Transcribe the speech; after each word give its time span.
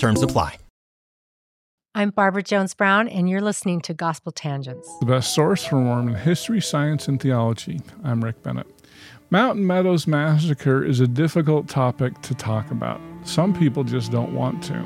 Terms 0.00 0.22
apply. 0.22 0.56
I'm 1.94 2.08
Barbara 2.08 2.42
Jones 2.42 2.72
Brown, 2.72 3.06
and 3.06 3.28
you're 3.28 3.42
listening 3.42 3.82
to 3.82 3.92
Gospel 3.92 4.32
Tangents. 4.32 4.88
The 5.00 5.04
best 5.04 5.34
source 5.34 5.62
for 5.62 5.74
Mormon 5.74 6.14
history, 6.14 6.62
science, 6.62 7.06
and 7.06 7.20
theology. 7.20 7.82
I'm 8.02 8.24
Rick 8.24 8.42
Bennett. 8.42 8.66
Mountain 9.28 9.66
Meadows 9.66 10.06
Massacre 10.06 10.82
is 10.82 11.00
a 11.00 11.06
difficult 11.06 11.68
topic 11.68 12.18
to 12.22 12.34
talk 12.34 12.70
about. 12.70 12.98
Some 13.24 13.52
people 13.52 13.84
just 13.84 14.10
don't 14.10 14.34
want 14.34 14.64
to. 14.64 14.82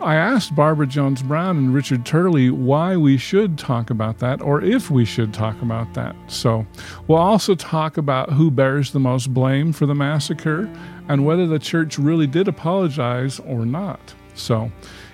I 0.00 0.14
asked 0.14 0.56
Barbara 0.56 0.86
Jones 0.86 1.22
Brown 1.22 1.58
and 1.58 1.74
Richard 1.74 2.06
Turley 2.06 2.48
why 2.48 2.96
we 2.96 3.18
should 3.18 3.58
talk 3.58 3.90
about 3.90 4.18
that 4.20 4.40
or 4.40 4.62
if 4.62 4.90
we 4.90 5.04
should 5.04 5.34
talk 5.34 5.60
about 5.60 5.92
that. 5.92 6.16
So, 6.28 6.66
we'll 7.06 7.18
also 7.18 7.54
talk 7.54 7.98
about 7.98 8.32
who 8.32 8.50
bears 8.50 8.92
the 8.92 8.98
most 8.98 9.34
blame 9.34 9.74
for 9.74 9.84
the 9.84 9.94
massacre 9.94 10.72
and 11.08 11.26
whether 11.26 11.46
the 11.46 11.58
church 11.58 11.98
really 11.98 12.26
did 12.26 12.48
apologize 12.48 13.38
or 13.40 13.66
not. 13.66 14.14
So, 14.34 14.70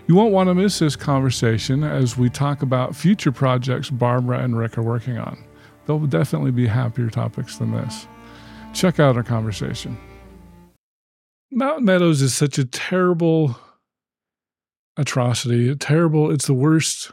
you 0.06 0.14
won't 0.14 0.32
want 0.32 0.48
to 0.48 0.54
miss 0.54 0.78
this 0.78 0.96
conversation 0.96 1.84
as 1.84 2.16
we 2.16 2.30
talk 2.30 2.62
about 2.62 2.96
future 2.96 3.32
projects 3.32 3.90
Barbara 3.90 4.38
and 4.38 4.56
Rick 4.56 4.78
are 4.78 4.82
working 4.82 5.18
on. 5.18 5.38
They'll 5.86 5.98
definitely 6.00 6.50
be 6.50 6.66
happier 6.66 7.10
topics 7.10 7.58
than 7.58 7.72
this. 7.72 8.06
Check 8.72 8.98
out 9.00 9.16
our 9.16 9.22
conversation. 9.22 9.98
Mountain 11.50 11.84
Meadows 11.84 12.22
is 12.22 12.34
such 12.34 12.58
a 12.58 12.64
terrible 12.64 13.58
atrocity. 14.96 15.68
A 15.68 15.76
terrible, 15.76 16.30
it's 16.30 16.46
the 16.46 16.54
worst 16.54 17.12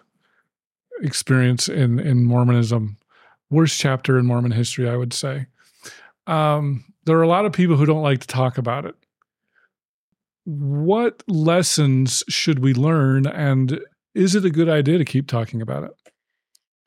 experience 1.02 1.70
in, 1.70 2.00
in 2.00 2.26
Mormonism, 2.26 2.98
worst 3.50 3.80
chapter 3.80 4.18
in 4.18 4.26
Mormon 4.26 4.52
history, 4.52 4.90
I 4.90 4.98
would 4.98 5.14
say. 5.14 5.48
Um, 6.28 6.86
there 7.06 7.18
are 7.18 7.24
a 7.24 7.28
lot 7.28 7.46
of 7.46 7.54
people 7.54 7.78
who 7.78 7.86
don't 7.86 8.02
like 8.02 8.20
to 8.22 8.28
talk 8.28 8.58
about 8.58 8.86
it. 8.86 8.96
What 10.46 11.24
lessons 11.28 12.24
should 12.30 12.60
we 12.60 12.74
learn, 12.74 13.28
and 13.28 13.80
is 14.14 14.36
it 14.36 14.46
a 14.46 14.50
good 14.50 14.70
idea 14.70 14.98
to 14.98 15.06
keep 15.06 15.28
talking 15.28 15.62
about 15.62 15.84
it? 15.84 15.92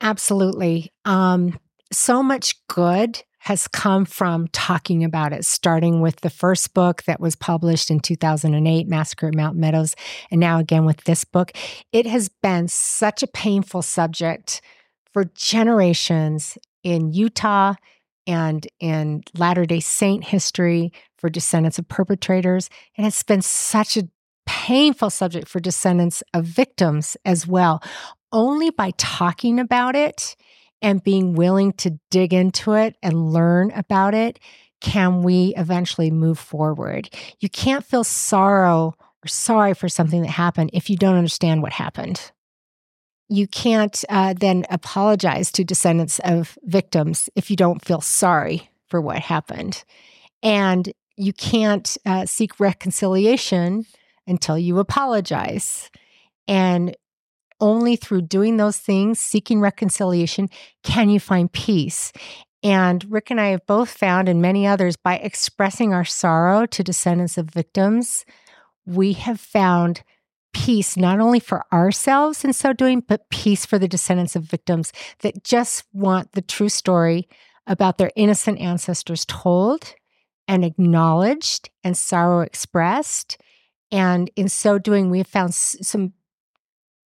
Absolutely. 0.01 0.91
Um, 1.05 1.59
so 1.91 2.23
much 2.23 2.55
good 2.67 3.21
has 3.39 3.67
come 3.67 4.05
from 4.05 4.47
talking 4.49 5.03
about 5.03 5.31
it, 5.33 5.45
starting 5.45 6.01
with 6.01 6.21
the 6.21 6.29
first 6.29 6.73
book 6.73 7.03
that 7.03 7.19
was 7.19 7.35
published 7.35 7.89
in 7.89 7.99
2008, 7.99 8.87
Massacre 8.87 9.27
at 9.27 9.35
Mountain 9.35 9.61
Meadows, 9.61 9.95
and 10.29 10.39
now 10.39 10.59
again 10.59 10.85
with 10.85 11.03
this 11.05 11.23
book. 11.23 11.51
It 11.91 12.05
has 12.05 12.29
been 12.29 12.67
such 12.67 13.23
a 13.23 13.27
painful 13.27 13.81
subject 13.81 14.61
for 15.13 15.25
generations 15.35 16.57
in 16.83 17.11
Utah 17.11 17.75
and 18.29 18.67
in 18.79 19.23
Latter 19.35 19.65
day 19.65 19.79
Saint 19.79 20.23
history 20.23 20.93
for 21.17 21.29
descendants 21.29 21.79
of 21.79 21.87
perpetrators. 21.87 22.69
It 22.95 23.01
has 23.01 23.23
been 23.23 23.41
such 23.41 23.97
a 23.97 24.07
painful 24.45 25.09
subject 25.09 25.47
for 25.47 25.59
descendants 25.59 26.21
of 26.33 26.45
victims 26.45 27.17
as 27.25 27.47
well. 27.47 27.81
Only 28.31 28.69
by 28.69 28.91
talking 28.97 29.59
about 29.59 29.95
it 29.95 30.35
and 30.81 31.03
being 31.03 31.33
willing 31.33 31.73
to 31.73 31.99
dig 32.11 32.33
into 32.33 32.73
it 32.73 32.95
and 33.01 33.33
learn 33.33 33.71
about 33.71 34.13
it 34.13 34.39
can 34.79 35.23
we 35.23 35.53
eventually 35.57 36.11
move 36.11 36.37
forward. 36.39 37.09
You 37.39 37.49
can't 37.49 37.83
feel 37.83 38.03
sorrow 38.03 38.93
or 39.25 39.27
sorry 39.27 39.73
for 39.73 39.89
something 39.89 40.21
that 40.21 40.29
happened 40.29 40.69
if 40.73 40.89
you 40.89 40.95
don't 40.95 41.15
understand 41.15 41.63
what 41.63 41.73
happened. 41.73 42.31
You 43.29 43.47
can't 43.47 44.03
uh, 44.09 44.33
then 44.33 44.65
apologize 44.69 45.51
to 45.53 45.63
descendants 45.63 46.19
of 46.23 46.57
victims 46.63 47.29
if 47.35 47.49
you 47.49 47.55
don't 47.55 47.85
feel 47.85 48.01
sorry 48.01 48.69
for 48.87 48.99
what 48.99 49.19
happened. 49.19 49.83
And 50.41 50.91
you 51.15 51.33
can't 51.33 51.95
uh, 52.05 52.25
seek 52.25 52.59
reconciliation 52.59 53.85
until 54.25 54.57
you 54.57 54.79
apologize. 54.79 55.91
And 56.47 56.95
only 57.61 57.95
through 57.95 58.23
doing 58.23 58.57
those 58.57 58.77
things, 58.77 59.19
seeking 59.19 59.59
reconciliation, 59.59 60.49
can 60.83 61.09
you 61.09 61.19
find 61.19 61.51
peace. 61.51 62.11
And 62.63 63.05
Rick 63.11 63.31
and 63.31 63.39
I 63.39 63.47
have 63.49 63.65
both 63.67 63.89
found, 63.89 64.27
and 64.27 64.41
many 64.41 64.65
others, 64.65 64.95
by 64.97 65.15
expressing 65.15 65.93
our 65.93 66.05
sorrow 66.05 66.65
to 66.65 66.83
descendants 66.83 67.37
of 67.37 67.49
victims, 67.49 68.25
we 68.85 69.13
have 69.13 69.39
found 69.39 70.03
peace 70.53 70.97
not 70.97 71.19
only 71.19 71.39
for 71.39 71.65
ourselves 71.71 72.43
in 72.43 72.53
so 72.53 72.73
doing, 72.73 73.01
but 73.01 73.29
peace 73.29 73.65
for 73.65 73.79
the 73.79 73.87
descendants 73.87 74.35
of 74.35 74.43
victims 74.43 74.91
that 75.19 75.43
just 75.43 75.83
want 75.93 76.31
the 76.31 76.41
true 76.41 76.69
story 76.69 77.27
about 77.67 77.97
their 77.97 78.11
innocent 78.15 78.59
ancestors 78.59 79.25
told 79.25 79.93
and 80.47 80.65
acknowledged 80.65 81.69
and 81.83 81.95
sorrow 81.95 82.41
expressed. 82.41 83.37
And 83.91 84.31
in 84.35 84.49
so 84.49 84.79
doing, 84.79 85.09
we 85.09 85.19
have 85.19 85.27
found 85.27 85.53
some 85.53 86.13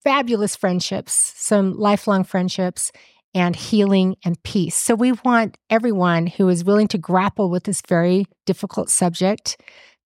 fabulous 0.04 0.56
friendships, 0.56 1.32
some 1.36 1.76
lifelong 1.78 2.24
friendships, 2.24 2.92
and 3.34 3.56
healing 3.56 4.16
and 4.24 4.40
peace. 4.42 4.76
So 4.76 4.94
we 4.94 5.12
want 5.24 5.56
everyone 5.70 6.26
who 6.26 6.48
is 6.48 6.64
willing 6.64 6.88
to 6.88 6.98
grapple 6.98 7.50
with 7.50 7.64
this 7.64 7.82
very 7.88 8.26
difficult 8.46 8.90
subject 8.90 9.60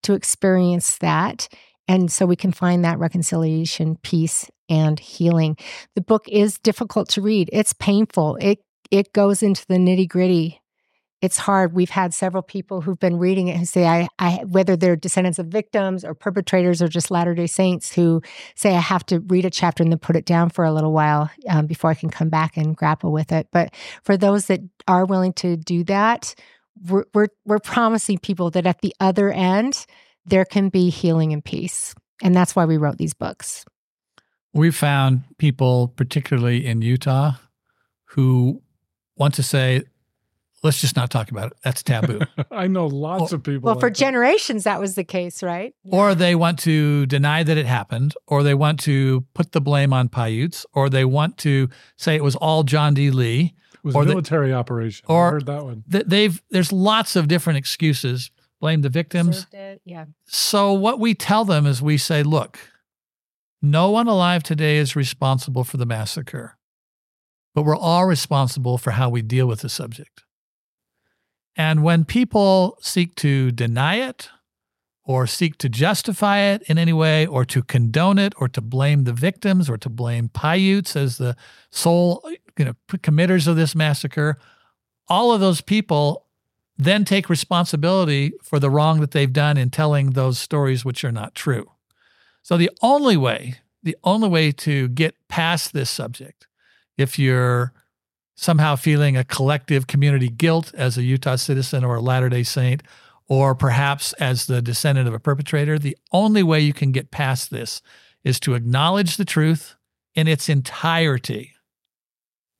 to 0.04 0.14
experience 0.14 0.98
that. 0.98 1.48
And 1.88 2.10
so 2.10 2.26
we 2.26 2.36
can 2.36 2.52
find 2.52 2.84
that 2.84 2.98
reconciliation, 2.98 3.96
peace, 4.02 4.50
and 4.68 4.98
healing. 4.98 5.56
The 5.94 6.00
book 6.00 6.28
is 6.28 6.58
difficult 6.58 7.08
to 7.10 7.22
read. 7.22 7.48
It's 7.52 7.72
painful. 7.72 8.36
It 8.40 8.58
it 8.90 9.12
goes 9.12 9.42
into 9.42 9.66
the 9.66 9.74
nitty 9.74 10.08
gritty 10.08 10.60
it's 11.22 11.38
hard. 11.38 11.72
We've 11.72 11.90
had 11.90 12.12
several 12.12 12.42
people 12.42 12.82
who've 12.82 12.98
been 12.98 13.18
reading 13.18 13.48
it 13.48 13.56
who 13.56 13.64
say, 13.64 13.86
I, 13.86 14.08
I 14.18 14.44
whether 14.44 14.76
they're 14.76 14.96
descendants 14.96 15.38
of 15.38 15.46
victims 15.46 16.04
or 16.04 16.14
perpetrators 16.14 16.82
or 16.82 16.88
just 16.88 17.10
Latter 17.10 17.34
day 17.34 17.46
Saints 17.46 17.92
who 17.92 18.20
say, 18.54 18.74
I 18.74 18.80
have 18.80 19.04
to 19.06 19.20
read 19.20 19.44
a 19.44 19.50
chapter 19.50 19.82
and 19.82 19.90
then 19.90 19.98
put 19.98 20.16
it 20.16 20.26
down 20.26 20.50
for 20.50 20.64
a 20.64 20.72
little 20.72 20.92
while 20.92 21.30
um, 21.48 21.66
before 21.66 21.90
I 21.90 21.94
can 21.94 22.10
come 22.10 22.28
back 22.28 22.56
and 22.56 22.76
grapple 22.76 23.12
with 23.12 23.32
it. 23.32 23.48
But 23.50 23.74
for 24.02 24.16
those 24.16 24.46
that 24.46 24.60
are 24.86 25.06
willing 25.06 25.32
to 25.34 25.56
do 25.56 25.84
that, 25.84 26.34
we're, 26.86 27.04
we're, 27.14 27.28
we're 27.46 27.58
promising 27.58 28.18
people 28.18 28.50
that 28.50 28.66
at 28.66 28.82
the 28.82 28.94
other 29.00 29.30
end, 29.30 29.86
there 30.26 30.44
can 30.44 30.68
be 30.68 30.90
healing 30.90 31.32
and 31.32 31.44
peace. 31.44 31.94
And 32.22 32.34
that's 32.34 32.56
why 32.56 32.64
we 32.64 32.76
wrote 32.76 32.98
these 32.98 33.14
books. 33.14 33.64
We 34.52 34.70
found 34.70 35.24
people, 35.38 35.88
particularly 35.88 36.64
in 36.66 36.80
Utah, 36.82 37.32
who 38.10 38.62
want 39.16 39.34
to 39.34 39.42
say, 39.42 39.82
let's 40.62 40.80
just 40.80 40.96
not 40.96 41.10
talk 41.10 41.30
about 41.30 41.48
it. 41.52 41.58
That's 41.62 41.82
taboo. 41.82 42.20
I 42.50 42.66
know 42.66 42.86
lots 42.86 43.32
of 43.32 43.42
people. 43.42 43.66
Well, 43.66 43.74
like 43.74 43.80
for 43.80 43.90
that. 43.90 43.96
generations, 43.96 44.64
that 44.64 44.80
was 44.80 44.94
the 44.94 45.04
case, 45.04 45.42
right? 45.42 45.74
Or 45.84 46.14
they 46.14 46.34
want 46.34 46.58
to 46.60 47.04
deny 47.06 47.42
that 47.42 47.58
it 47.58 47.66
happened, 47.66 48.14
or 48.26 48.42
they 48.42 48.54
want 48.54 48.80
to 48.80 49.26
put 49.34 49.52
the 49.52 49.60
blame 49.60 49.92
on 49.92 50.08
Paiutes, 50.08 50.64
or 50.72 50.88
they 50.88 51.04
want 51.04 51.36
to 51.38 51.68
say 51.96 52.16
it 52.16 52.24
was 52.24 52.36
all 52.36 52.62
John 52.62 52.94
D. 52.94 53.10
Lee. 53.10 53.54
It 53.74 53.84
was 53.84 53.94
or 53.94 54.02
a 54.02 54.04
the- 54.06 54.12
military 54.12 54.52
operation. 54.54 55.04
or 55.08 55.26
I 55.28 55.30
heard 55.32 55.46
that 55.46 55.64
one. 55.64 55.84
Th- 55.90 56.04
They've 56.06 56.42
there's 56.50 56.72
lots 56.72 57.14
of 57.14 57.28
different 57.28 57.58
excuses. 57.58 58.30
Blame 58.60 58.82
the 58.82 58.88
victims. 58.88 59.46
Yeah. 59.84 60.06
So 60.26 60.72
what 60.72 60.98
we 60.98 61.14
tell 61.14 61.44
them 61.44 61.66
is 61.66 61.82
we 61.82 61.98
say, 61.98 62.22
look, 62.22 62.58
no 63.60 63.90
one 63.90 64.06
alive 64.06 64.42
today 64.42 64.76
is 64.76 64.96
responsible 64.96 65.64
for 65.64 65.76
the 65.76 65.86
massacre, 65.86 66.56
but 67.54 67.62
we're 67.62 67.76
all 67.76 68.06
responsible 68.06 68.78
for 68.78 68.92
how 68.92 69.08
we 69.08 69.22
deal 69.22 69.46
with 69.46 69.60
the 69.60 69.68
subject. 69.68 70.24
And 71.56 71.82
when 71.82 72.04
people 72.04 72.78
seek 72.80 73.14
to 73.16 73.50
deny 73.50 73.96
it 73.96 74.28
or 75.04 75.26
seek 75.26 75.56
to 75.58 75.68
justify 75.68 76.40
it 76.40 76.62
in 76.62 76.76
any 76.78 76.92
way 76.92 77.26
or 77.26 77.44
to 77.46 77.62
condone 77.62 78.18
it 78.18 78.34
or 78.38 78.48
to 78.48 78.60
blame 78.60 79.04
the 79.04 79.12
victims 79.12 79.70
or 79.70 79.78
to 79.78 79.88
blame 79.88 80.28
Paiutes 80.28 80.96
as 80.96 81.18
the 81.18 81.36
sole 81.70 82.22
you 82.58 82.64
know 82.64 82.74
committers 83.02 83.46
of 83.46 83.56
this 83.56 83.74
massacre 83.74 84.36
all 85.08 85.32
of 85.32 85.40
those 85.40 85.60
people 85.60 86.25
then 86.78 87.04
take 87.04 87.30
responsibility 87.30 88.32
for 88.42 88.58
the 88.58 88.70
wrong 88.70 89.00
that 89.00 89.12
they've 89.12 89.32
done 89.32 89.56
in 89.56 89.70
telling 89.70 90.10
those 90.10 90.38
stories 90.38 90.84
which 90.84 91.04
are 91.04 91.12
not 91.12 91.34
true. 91.34 91.70
So 92.42 92.56
the 92.56 92.70
only 92.82 93.16
way 93.16 93.56
the 93.86 93.96
only 94.02 94.28
way 94.28 94.50
to 94.50 94.88
get 94.88 95.14
past 95.28 95.72
this 95.72 95.88
subject 95.88 96.48
if 96.98 97.20
you're 97.20 97.72
somehow 98.34 98.74
feeling 98.74 99.16
a 99.16 99.24
collective 99.24 99.86
community 99.86 100.28
guilt 100.28 100.74
as 100.74 100.98
a 100.98 101.04
Utah 101.04 101.36
citizen 101.36 101.84
or 101.84 101.94
a 101.94 102.00
Latter-day 102.00 102.42
Saint 102.42 102.82
or 103.28 103.54
perhaps 103.54 104.12
as 104.14 104.46
the 104.46 104.60
descendant 104.60 105.06
of 105.06 105.14
a 105.14 105.20
perpetrator, 105.20 105.78
the 105.78 105.96
only 106.12 106.42
way 106.42 106.60
you 106.60 106.72
can 106.72 106.90
get 106.90 107.12
past 107.12 107.50
this 107.50 107.80
is 108.24 108.40
to 108.40 108.54
acknowledge 108.54 109.16
the 109.16 109.24
truth 109.24 109.76
in 110.14 110.26
its 110.26 110.48
entirety, 110.48 111.54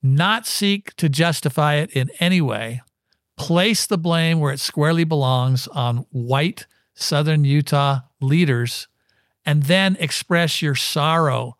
not 0.01 0.45
seek 0.45 0.95
to 0.95 1.09
justify 1.09 1.75
it 1.75 1.89
in 1.91 2.09
any 2.19 2.39
way, 2.39 2.81
place 3.37 3.85
the 3.85 3.97
blame 3.97 4.39
where 4.39 4.51
it 4.51 4.59
squarely 4.59 5.03
belongs 5.03 5.67
on 5.67 6.05
white 6.11 6.65
Southern 6.95 7.43
Utah 7.43 7.99
leaders, 8.19 8.87
and 9.45 9.63
then 9.63 9.95
express 9.99 10.61
your 10.61 10.75
sorrow 10.75 11.57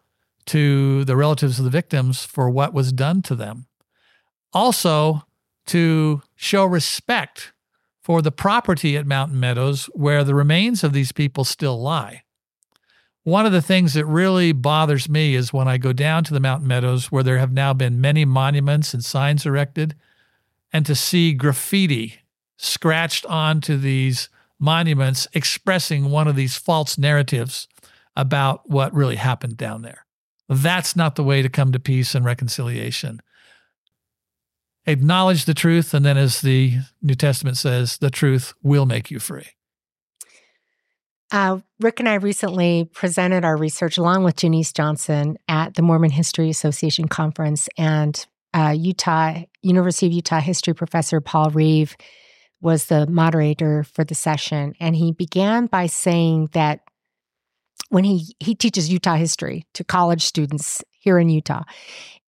to 0.47 1.05
the 1.05 1.15
relatives 1.15 1.59
of 1.59 1.65
the 1.65 1.71
victims 1.71 2.25
for 2.25 2.49
what 2.49 2.73
was 2.73 2.91
done 2.91 3.21
to 3.21 3.35
them. 3.35 3.67
Also, 4.51 5.23
to 5.67 6.21
show 6.35 6.65
respect 6.65 7.53
for 8.01 8.21
the 8.21 8.31
property 8.31 8.97
at 8.97 9.05
Mountain 9.05 9.39
Meadows 9.39 9.85
where 9.93 10.23
the 10.23 10.33
remains 10.33 10.83
of 10.83 10.93
these 10.93 11.11
people 11.11 11.43
still 11.43 11.79
lie. 11.79 12.23
One 13.23 13.45
of 13.45 13.51
the 13.51 13.61
things 13.61 13.93
that 13.93 14.05
really 14.05 14.53
bothers 14.53 15.09
me 15.09 15.35
is 15.35 15.51
when 15.51 15.67
I 15.67 15.77
go 15.77 15.91
down 15.91 16.23
to 16.23 16.33
the 16.33 16.39
Mountain 16.39 16.67
Meadows 16.67 17.11
where 17.11 17.23
there 17.23 17.39
have 17.39 17.51
now 17.51 17.73
been 17.73 17.99
many 17.99 18.23
monuments 18.23 18.93
and 18.93 19.03
signs 19.03 19.45
erected, 19.45 19.95
and 20.71 20.85
to 20.85 20.95
see 20.95 21.33
graffiti 21.33 22.21
scratched 22.57 23.25
onto 23.25 23.77
these 23.77 24.29
monuments 24.59 25.27
expressing 25.33 26.09
one 26.09 26.27
of 26.27 26.35
these 26.35 26.57
false 26.57 26.97
narratives 26.97 27.67
about 28.15 28.69
what 28.69 28.93
really 28.93 29.15
happened 29.15 29.57
down 29.57 29.83
there. 29.83 30.05
That's 30.49 30.95
not 30.95 31.15
the 31.15 31.23
way 31.23 31.41
to 31.41 31.49
come 31.49 31.71
to 31.71 31.79
peace 31.79 32.15
and 32.15 32.25
reconciliation 32.25 33.21
acknowledge 34.87 35.45
the 35.45 35.53
truth, 35.53 35.93
and 35.93 36.05
then, 36.05 36.17
as 36.17 36.41
the 36.41 36.79
New 37.01 37.13
Testament 37.13 37.57
says, 37.57 37.97
the 37.97 38.09
truth 38.09 38.53
will 38.63 38.85
make 38.85 39.11
you 39.11 39.19
free. 39.19 39.47
Uh, 41.29 41.59
Rick 41.81 41.99
and 41.99 42.07
I 42.07 42.15
recently 42.15 42.89
presented 42.93 43.43
our 43.43 43.57
research 43.57 43.97
along 43.97 44.23
with 44.23 44.37
Janice 44.37 44.71
Johnson 44.71 45.37
at 45.49 45.75
the 45.75 45.81
Mormon 45.81 46.11
History 46.11 46.49
Association 46.49 47.09
conference, 47.09 47.67
and 47.77 48.25
uh, 48.53 48.73
Utah 48.77 49.41
University 49.61 50.07
of 50.07 50.13
Utah 50.13 50.39
history 50.39 50.73
professor 50.73 51.21
Paul 51.21 51.51
Reeve 51.51 51.95
was 52.61 52.85
the 52.85 53.05
moderator 53.07 53.83
for 53.83 54.03
the 54.03 54.15
session, 54.15 54.73
and 54.79 54.95
he 54.95 55.11
began 55.11 55.67
by 55.67 55.85
saying 55.85 56.49
that 56.53 56.79
when 57.89 58.03
he 58.03 58.35
he 58.39 58.55
teaches 58.55 58.91
Utah 58.91 59.15
history 59.15 59.65
to 59.73 59.83
college 59.83 60.23
students 60.23 60.83
here 60.91 61.19
in 61.19 61.29
Utah, 61.29 61.63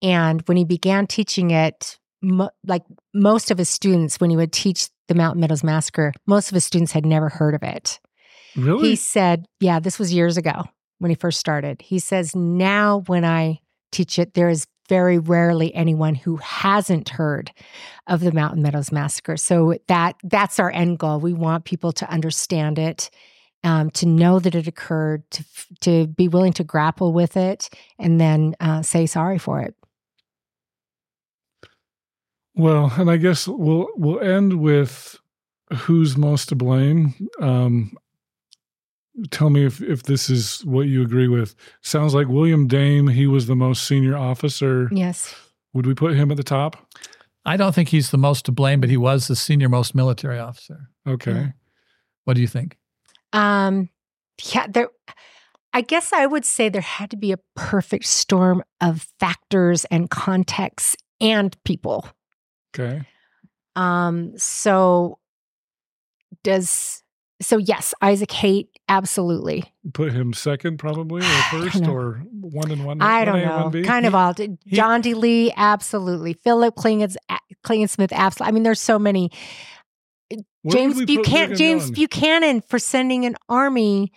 and 0.02 0.42
when 0.48 0.58
he 0.58 0.66
began 0.66 1.08
teaching 1.08 1.52
it 1.52 2.00
mo- 2.22 2.52
like 2.66 2.84
most 3.14 3.52
of 3.52 3.58
his 3.58 3.70
students, 3.70 4.20
when 4.20 4.30
he 4.30 4.36
would 4.36 4.54
teach 4.54 4.88
the 5.08 5.16
Mountain 5.16 5.42
Meadows 5.42 5.64
Massacre, 5.64 6.14
most 6.26 6.50
of 6.50 6.56
his 6.56 6.66
students 6.66 6.92
had 6.92 7.06
never 7.06 7.30
heard 7.30 7.54
of 7.54 7.64
it. 7.64 8.00
Really? 8.56 8.90
He 8.90 8.96
said, 8.96 9.46
yeah, 9.60 9.80
this 9.80 10.00
was 10.00 10.14
years 10.14 10.38
ago 10.38 10.64
when 11.00 11.10
he 11.10 11.16
first 11.16 11.40
started. 11.40 11.82
He 11.82 12.00
says, 12.00 12.36
now 12.36 13.04
when 13.08 13.26
I 13.26 13.60
teach 13.92 14.18
it, 14.18 14.34
there 14.34 14.50
is 14.50 14.66
very 14.94 15.18
rarely 15.18 15.74
anyone 15.74 16.14
who 16.14 16.36
hasn't 16.36 17.10
heard 17.10 17.52
of 18.06 18.20
the 18.20 18.32
Mountain 18.32 18.62
Meadows 18.62 18.92
Massacre. 18.92 19.38
So 19.38 19.76
that 19.88 20.16
that's 20.24 20.60
our 20.60 20.70
end 20.70 21.00
goal. 21.00 21.20
We 21.20 21.34
want 21.34 21.66
people 21.66 21.92
to 21.94 22.08
understand 22.12 22.78
it, 22.78 23.10
um, 23.64 23.90
to 23.92 24.06
know 24.06 24.38
that 24.38 24.54
it 24.54 24.68
occurred, 24.68 25.24
to 25.32 25.44
to 25.82 26.06
be 26.06 26.28
willing 26.28 26.54
to 26.54 26.64
grapple 26.64 27.12
with 27.12 27.36
it, 27.36 27.70
and 27.98 28.22
then 28.22 28.56
uh, 28.60 28.84
say 28.84 29.08
sorry 29.08 29.40
for 29.40 29.62
it. 29.62 29.74
Well, 32.54 32.94
and 32.96 33.10
I 33.10 33.18
guess 33.18 33.48
we'll 33.48 33.88
we'll 33.96 34.20
end 34.20 34.60
with 34.60 35.18
who's 35.74 36.16
most 36.16 36.50
to 36.50 36.56
blame. 36.56 37.16
Um, 37.42 37.98
tell 39.32 39.50
me 39.50 39.66
if 39.66 39.82
if 39.82 40.04
this 40.04 40.30
is 40.30 40.62
what 40.66 40.88
you 40.88 41.02
agree 41.02 41.28
with. 41.28 41.56
Sounds 41.82 42.14
like 42.14 42.28
William 42.28 42.68
Dame. 42.68 43.08
He 43.08 43.28
was 43.28 43.48
the 43.48 43.56
most 43.56 43.86
senior 43.86 44.18
officer. 44.18 44.90
Yes. 44.92 45.36
Would 45.74 45.86
we 45.86 45.94
put 45.94 46.16
him 46.16 46.32
at 46.32 46.38
the 46.38 46.44
top? 46.44 46.78
I 47.46 47.58
don't 47.58 47.76
think 47.76 47.90
he's 47.90 48.12
the 48.12 48.18
most 48.18 48.46
to 48.46 48.52
blame, 48.52 48.80
but 48.80 48.90
he 48.90 48.98
was 48.98 49.28
the 49.28 49.36
senior 49.36 49.70
most 49.70 49.96
military 49.96 50.40
officer. 50.40 50.90
Okay. 51.08 51.32
Yeah. 51.32 51.48
What 52.24 52.36
do 52.36 52.42
you 52.42 52.48
think? 52.48 52.78
Um, 53.34 53.90
yeah, 54.54 54.68
there. 54.68 54.90
I 55.74 55.82
guess 55.82 56.14
I 56.14 56.28
would 56.28 56.46
say 56.46 56.70
there 56.70 56.82
had 56.82 57.10
to 57.12 57.18
be 57.18 57.32
a 57.32 57.40
perfect 57.56 58.06
storm 58.06 58.64
of 58.80 59.08
factors 59.20 59.86
and 59.86 60.10
contexts 60.10 60.96
and 61.20 61.56
people. 61.64 62.08
Okay. 62.74 63.02
Um, 63.76 64.38
so 64.38 65.18
does 66.44 67.03
so 67.44 67.58
yes, 67.58 67.94
Isaac 68.02 68.32
Haight, 68.32 68.70
absolutely. 68.90 69.64
Put 69.94 70.14
him 70.14 70.34
second, 70.34 70.78
probably, 70.78 71.22
or 71.22 71.26
first, 71.52 71.86
or 71.88 72.24
one 72.32 72.72
and 72.72 72.86
one. 72.86 73.02
I 73.02 73.26
don't 73.26 73.36
A 73.36 73.40
and 73.40 73.50
know. 73.50 73.62
one 73.64 73.72
B? 73.72 73.84
Kind 73.84 74.06
of 74.06 74.16
all. 74.16 74.34
John 74.68 75.02
D. 75.02 75.14
Lee, 75.14 75.54
absolutely. 75.56 76.34
Philip 76.34 76.76
Klingons, 76.76 77.16
Klingensmith, 77.66 78.12
absolutely. 78.12 78.50
I 78.50 78.52
mean, 78.52 78.64
there's 78.64 78.82
so 78.82 78.98
many. 78.98 79.32
Where 80.62 80.76
James 80.76 80.96
would 80.96 81.08
we 81.08 81.18
put 81.18 81.26
Buchanan, 81.26 81.56
James 81.58 81.92
Buchanan 81.92 82.62
for 82.62 82.80
sending 82.80 83.26
an 83.26 83.36
army 83.50 84.12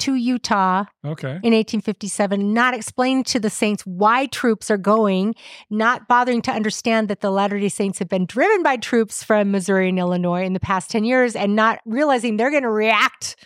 to 0.00 0.14
Utah 0.14 0.84
Okay. 1.04 1.28
in 1.42 1.52
1857, 1.54 2.52
not 2.52 2.74
explaining 2.74 3.24
to 3.24 3.40
the 3.40 3.50
saints 3.50 3.84
why 3.86 4.26
troops 4.26 4.70
are 4.70 4.76
going, 4.76 5.34
not 5.70 6.08
bothering 6.08 6.42
to 6.42 6.50
understand 6.52 7.08
that 7.08 7.20
the 7.20 7.30
Latter 7.30 7.58
day 7.58 7.68
Saints 7.68 7.98
have 7.98 8.08
been 8.08 8.26
driven 8.26 8.62
by 8.62 8.76
troops 8.76 9.22
from 9.22 9.50
Missouri 9.50 9.88
and 9.88 9.98
Illinois 9.98 10.44
in 10.44 10.52
the 10.52 10.60
past 10.60 10.90
10 10.90 11.04
years, 11.04 11.36
and 11.36 11.54
not 11.56 11.78
realizing 11.86 12.36
they're 12.36 12.50
going 12.50 12.62
to 12.62 12.70
react. 12.70 13.36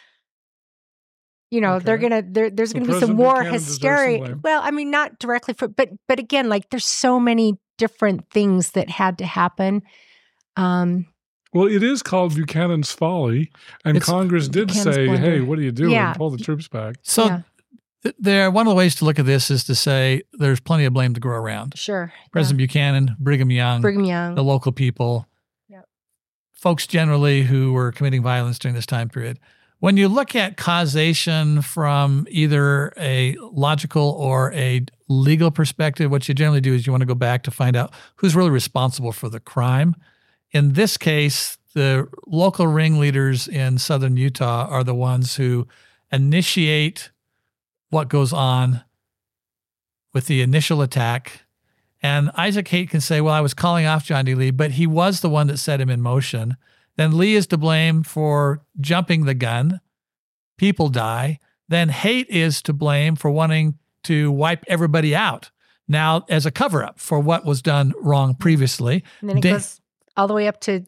You 1.50 1.60
know, 1.60 1.78
they're 1.78 1.98
gonna 1.98 2.22
there's 2.50 2.72
gonna 2.72 2.86
be 2.86 2.98
some 2.98 3.16
Buchanan 3.16 3.52
hysteria. 3.52 4.38
Well, 4.42 4.60
I 4.64 4.72
mean, 4.72 4.90
not 4.90 5.20
directly 5.20 5.54
for, 5.54 5.68
but 5.68 5.90
but 6.08 6.18
again, 6.18 6.48
like 6.48 6.70
there's 6.70 6.86
so 6.86 7.20
many 7.20 7.58
different 7.78 8.28
things 8.30 8.72
that 8.72 8.90
had 8.90 9.18
to 9.18 9.26
happen. 9.26 9.82
Um, 10.56 11.06
Well, 11.54 11.68
it 11.68 11.82
is 11.82 12.02
called 12.02 12.34
Buchanan's 12.34 12.90
Folly, 12.92 13.50
and 13.84 13.96
It's 13.96 14.04
Congress 14.06 14.48
did 14.48 14.68
Buchanan's 14.68 14.94
say, 14.96 15.06
blunder. 15.06 15.30
"Hey, 15.30 15.40
what 15.40 15.58
are 15.58 15.62
you 15.62 15.72
doing? 15.72 15.92
Yeah. 15.92 16.12
Pull 16.14 16.30
the 16.30 16.38
troops 16.38 16.66
back." 16.68 16.96
So, 17.02 17.26
Yeah. 17.26 17.40
th- 18.02 18.14
there, 18.18 18.50
one 18.50 18.66
of 18.66 18.70
the 18.72 18.74
ways 18.76 18.96
to 18.96 19.04
look 19.04 19.18
at 19.20 19.24
this 19.26 19.50
is 19.50 19.62
to 19.64 19.74
say 19.74 20.22
there's 20.32 20.58
plenty 20.60 20.84
of 20.84 20.92
blame 20.92 21.14
to 21.14 21.20
go 21.20 21.28
around. 21.30 21.78
sure, 21.78 22.12
President 22.32 22.58
Buchanan, 22.58 23.16
Brigham 23.20 23.50
Young. 23.52 23.80
Brigham 23.82 24.04
Young, 24.04 24.34
the 24.34 24.42
local 24.44 24.72
people, 24.72 25.28
Yep. 25.68 25.84
folks 26.52 26.86
generally 26.88 27.44
who 27.44 27.72
were 27.72 27.92
committing 27.92 28.22
violence 28.22 28.58
during 28.58 28.74
this 28.74 28.86
time 28.86 29.08
period. 29.08 29.38
When 29.78 29.96
you 29.96 30.08
look 30.08 30.34
at 30.34 30.56
causation 30.56 31.60
from 31.62 32.26
either 32.30 32.92
a 32.98 33.36
logical 33.52 34.02
or 34.18 34.50
a 34.54 34.86
legal 35.08 35.50
perspective, 35.50 36.10
what 36.10 36.26
you 36.26 36.34
generally 36.34 36.60
do 36.62 36.72
is 36.74 36.86
you 36.86 36.92
want 36.92 37.02
to 37.02 37.06
go 37.06 37.14
back 37.14 37.42
to 37.44 37.50
find 37.50 37.76
out 37.76 37.92
who's 38.16 38.34
really 38.34 38.50
responsible 38.50 39.12
for 39.12 39.28
the 39.28 39.40
crime. 39.40 39.94
In 40.54 40.72
this 40.74 40.96
case, 40.96 41.58
the 41.74 42.06
local 42.26 42.66
ringleaders 42.68 43.48
in 43.48 43.76
southern 43.78 44.16
Utah 44.16 44.66
are 44.70 44.84
the 44.84 44.94
ones 44.94 45.34
who 45.36 45.66
initiate 46.12 47.10
what 47.90 48.08
goes 48.08 48.32
on 48.32 48.82
with 50.12 50.26
the 50.28 50.40
initial 50.42 50.80
attack. 50.80 51.42
And 52.02 52.30
Isaac 52.36 52.68
Haight 52.68 52.90
can 52.90 53.00
say, 53.00 53.20
well, 53.20 53.34
I 53.34 53.40
was 53.40 53.52
calling 53.54 53.84
off 53.86 54.04
John 54.04 54.24
D. 54.24 54.34
Lee, 54.36 54.52
but 54.52 54.72
he 54.72 54.86
was 54.86 55.20
the 55.20 55.28
one 55.30 55.48
that 55.48 55.58
set 55.58 55.80
him 55.80 55.90
in 55.90 56.00
motion. 56.00 56.56
Then 56.96 57.18
Lee 57.18 57.34
is 57.34 57.48
to 57.48 57.56
blame 57.56 58.04
for 58.04 58.62
jumping 58.80 59.24
the 59.24 59.34
gun. 59.34 59.80
People 60.56 60.88
die. 60.88 61.40
Then 61.68 61.88
Haight 61.88 62.28
is 62.28 62.62
to 62.62 62.72
blame 62.72 63.16
for 63.16 63.30
wanting 63.30 63.78
to 64.04 64.30
wipe 64.30 64.64
everybody 64.68 65.16
out 65.16 65.50
now 65.88 66.24
as 66.28 66.46
a 66.46 66.50
cover 66.52 66.84
up 66.84 67.00
for 67.00 67.18
what 67.18 67.44
was 67.44 67.60
done 67.60 67.92
wrong 68.00 68.34
previously. 68.36 69.02
and 69.20 69.30
then 69.30 69.38
it 69.38 69.40
Da- 69.40 69.52
goes 69.54 69.80
all 70.16 70.26
the 70.28 70.34
way 70.34 70.48
up 70.48 70.60
to 70.60 70.84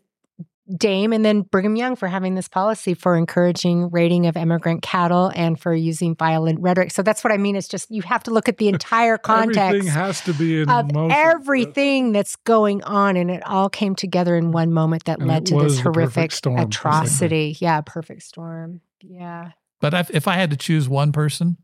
Dame, 0.77 1.13
and 1.13 1.25
then 1.25 1.43
Brigham 1.43 1.77
Young 1.77 1.95
for 1.95 2.09
having 2.09 2.35
this 2.35 2.49
policy 2.49 2.93
for 2.95 3.17
encouraging 3.17 3.89
raiding 3.91 4.27
of 4.27 4.37
immigrant 4.37 4.83
cattle 4.83 5.31
and 5.37 5.61
for 5.61 5.73
using 5.73 6.17
violent 6.17 6.59
rhetoric. 6.61 6.91
So 6.91 7.03
that's 7.03 7.23
what 7.23 7.33
I 7.33 7.37
mean. 7.37 7.55
It's 7.55 7.69
just 7.69 7.89
you 7.89 8.03
have 8.03 8.25
to 8.25 8.33
look 8.33 8.49
at 8.49 8.59
the 8.59 8.67
entire 8.75 9.17
context 9.17 9.59
Everything 9.61 9.87
has 9.87 10.21
to 10.23 10.35
be 10.35 10.61
in 10.61 10.69
of 10.69 10.93
motion. 10.93 11.13
everything 11.17 12.11
that's 12.11 12.35
going 12.35 12.83
on, 12.83 13.17
and 13.17 13.31
it 13.31 13.47
all 13.47 13.69
came 13.69 13.95
together 13.95 14.35
in 14.37 14.51
one 14.51 14.73
moment 14.73 15.05
that 15.05 15.21
And 15.21 15.29
led 15.29 15.47
to 15.47 15.55
this 15.55 15.63
was 15.63 15.77
the 15.77 15.83
perfect 15.85 15.97
horrific 15.97 16.33
storm, 16.33 16.57
basically. 16.57 16.69
atrocity. 16.71 17.57
Yeah, 17.61 17.81
perfect 17.83 18.23
storm. 18.25 18.81
Yeah. 19.01 19.53
But 19.81 19.95
if, 19.95 20.11
if 20.11 20.27
I 20.27 20.35
had 20.35 20.51
to 20.51 20.57
choose 20.57 20.89
one 20.89 21.13
person 21.13 21.59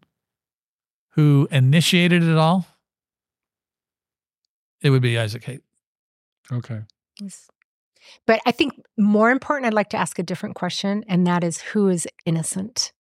who 1.14 1.48
initiated 1.50 2.22
it 2.22 2.36
all, 2.38 2.66
it 4.80 4.90
would 4.90 5.02
be 5.02 5.18
Isaac 5.18 5.42
Haight. 5.42 5.62
Okay. 6.52 6.82
Yes. 7.20 7.48
But 8.26 8.40
I 8.46 8.52
think 8.52 8.74
more 8.98 9.30
important, 9.30 9.66
I'd 9.66 9.74
like 9.74 9.90
to 9.90 9.96
ask 9.96 10.18
a 10.18 10.22
different 10.22 10.54
question, 10.54 11.04
and 11.08 11.26
that 11.26 11.44
is 11.44 11.60
who 11.60 11.88
is 11.88 12.06
innocent? 12.24 12.92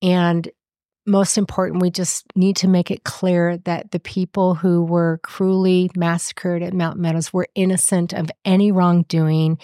And 0.00 0.48
most 1.06 1.36
important, 1.36 1.82
we 1.82 1.90
just 1.90 2.24
need 2.36 2.56
to 2.56 2.68
make 2.68 2.90
it 2.90 3.04
clear 3.04 3.58
that 3.58 3.90
the 3.90 4.00
people 4.00 4.54
who 4.54 4.84
were 4.84 5.18
cruelly 5.22 5.90
massacred 5.96 6.62
at 6.62 6.74
Mount 6.74 6.98
Meadows 6.98 7.32
were 7.32 7.48
innocent 7.54 8.12
of 8.12 8.30
any 8.44 8.70
wrongdoing. 8.70 9.58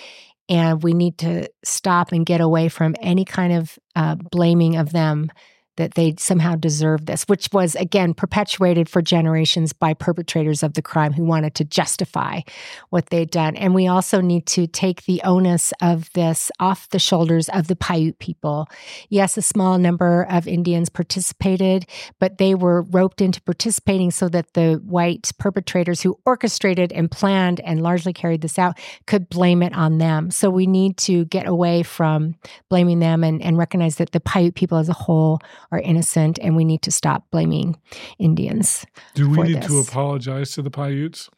And 0.48 0.82
we 0.82 0.94
need 0.94 1.18
to 1.18 1.48
stop 1.64 2.12
and 2.12 2.26
get 2.26 2.40
away 2.40 2.68
from 2.68 2.96
any 3.00 3.24
kind 3.24 3.52
of 3.52 3.78
uh, 3.94 4.16
blaming 4.16 4.76
of 4.76 4.92
them 4.92 5.30
that 5.78 5.94
they 5.94 6.14
somehow 6.18 6.54
deserve 6.56 7.06
this, 7.06 7.24
which 7.24 7.48
was 7.52 7.74
again 7.76 8.12
perpetuated 8.12 8.88
for 8.88 9.00
generations 9.00 9.72
by 9.72 9.94
perpetrators 9.94 10.62
of 10.62 10.74
the 10.74 10.82
crime 10.82 11.12
who 11.12 11.24
wanted 11.24 11.54
to 11.54 11.64
justify 11.64 12.40
what 12.90 13.06
they'd 13.06 13.30
done. 13.30 13.56
And 13.56 13.74
we 13.74 13.86
also 13.86 14.20
need 14.20 14.44
to 14.46 14.66
take 14.66 15.04
the 15.04 15.22
onus 15.24 15.72
of 15.80 16.12
this 16.12 16.50
off 16.60 16.88
the 16.90 16.98
shoulders 16.98 17.48
of 17.50 17.68
the 17.68 17.76
Paiute 17.76 18.18
people. 18.18 18.68
Yes, 19.08 19.36
a 19.36 19.42
small 19.42 19.78
number 19.78 20.26
of 20.28 20.46
Indians 20.46 20.88
participated, 20.88 21.86
but 22.18 22.38
they 22.38 22.54
were 22.54 22.82
roped 22.82 23.20
into 23.20 23.40
participating 23.40 24.10
so 24.10 24.28
that 24.28 24.54
the 24.54 24.82
white 24.84 25.30
perpetrators 25.38 26.02
who 26.02 26.18
orchestrated 26.26 26.92
and 26.92 27.10
planned 27.10 27.60
and 27.60 27.82
largely 27.82 28.12
carried 28.12 28.40
this 28.40 28.58
out 28.58 28.78
could 29.06 29.28
blame 29.28 29.62
it 29.62 29.72
on 29.74 29.98
them. 29.98 30.30
So 30.30 30.50
we 30.50 30.66
need 30.66 30.96
to 30.98 31.24
get 31.26 31.46
away 31.46 31.84
from 31.84 32.34
blaming 32.68 32.98
them 32.98 33.22
and, 33.22 33.40
and 33.40 33.56
recognize 33.56 33.96
that 33.96 34.10
the 34.10 34.20
Paiute 34.20 34.56
people 34.56 34.78
as 34.78 34.88
a 34.88 34.92
whole 34.92 35.40
are 35.70 35.80
innocent 35.80 36.38
and 36.40 36.56
we 36.56 36.64
need 36.64 36.82
to 36.82 36.90
stop 36.90 37.30
blaming 37.30 37.76
Indians. 38.18 38.84
Do 39.14 39.28
we 39.28 39.42
need 39.42 39.62
to 39.62 39.78
apologize 39.78 40.52
to 40.52 40.62
the 40.62 40.70
Paiutes? 40.70 41.30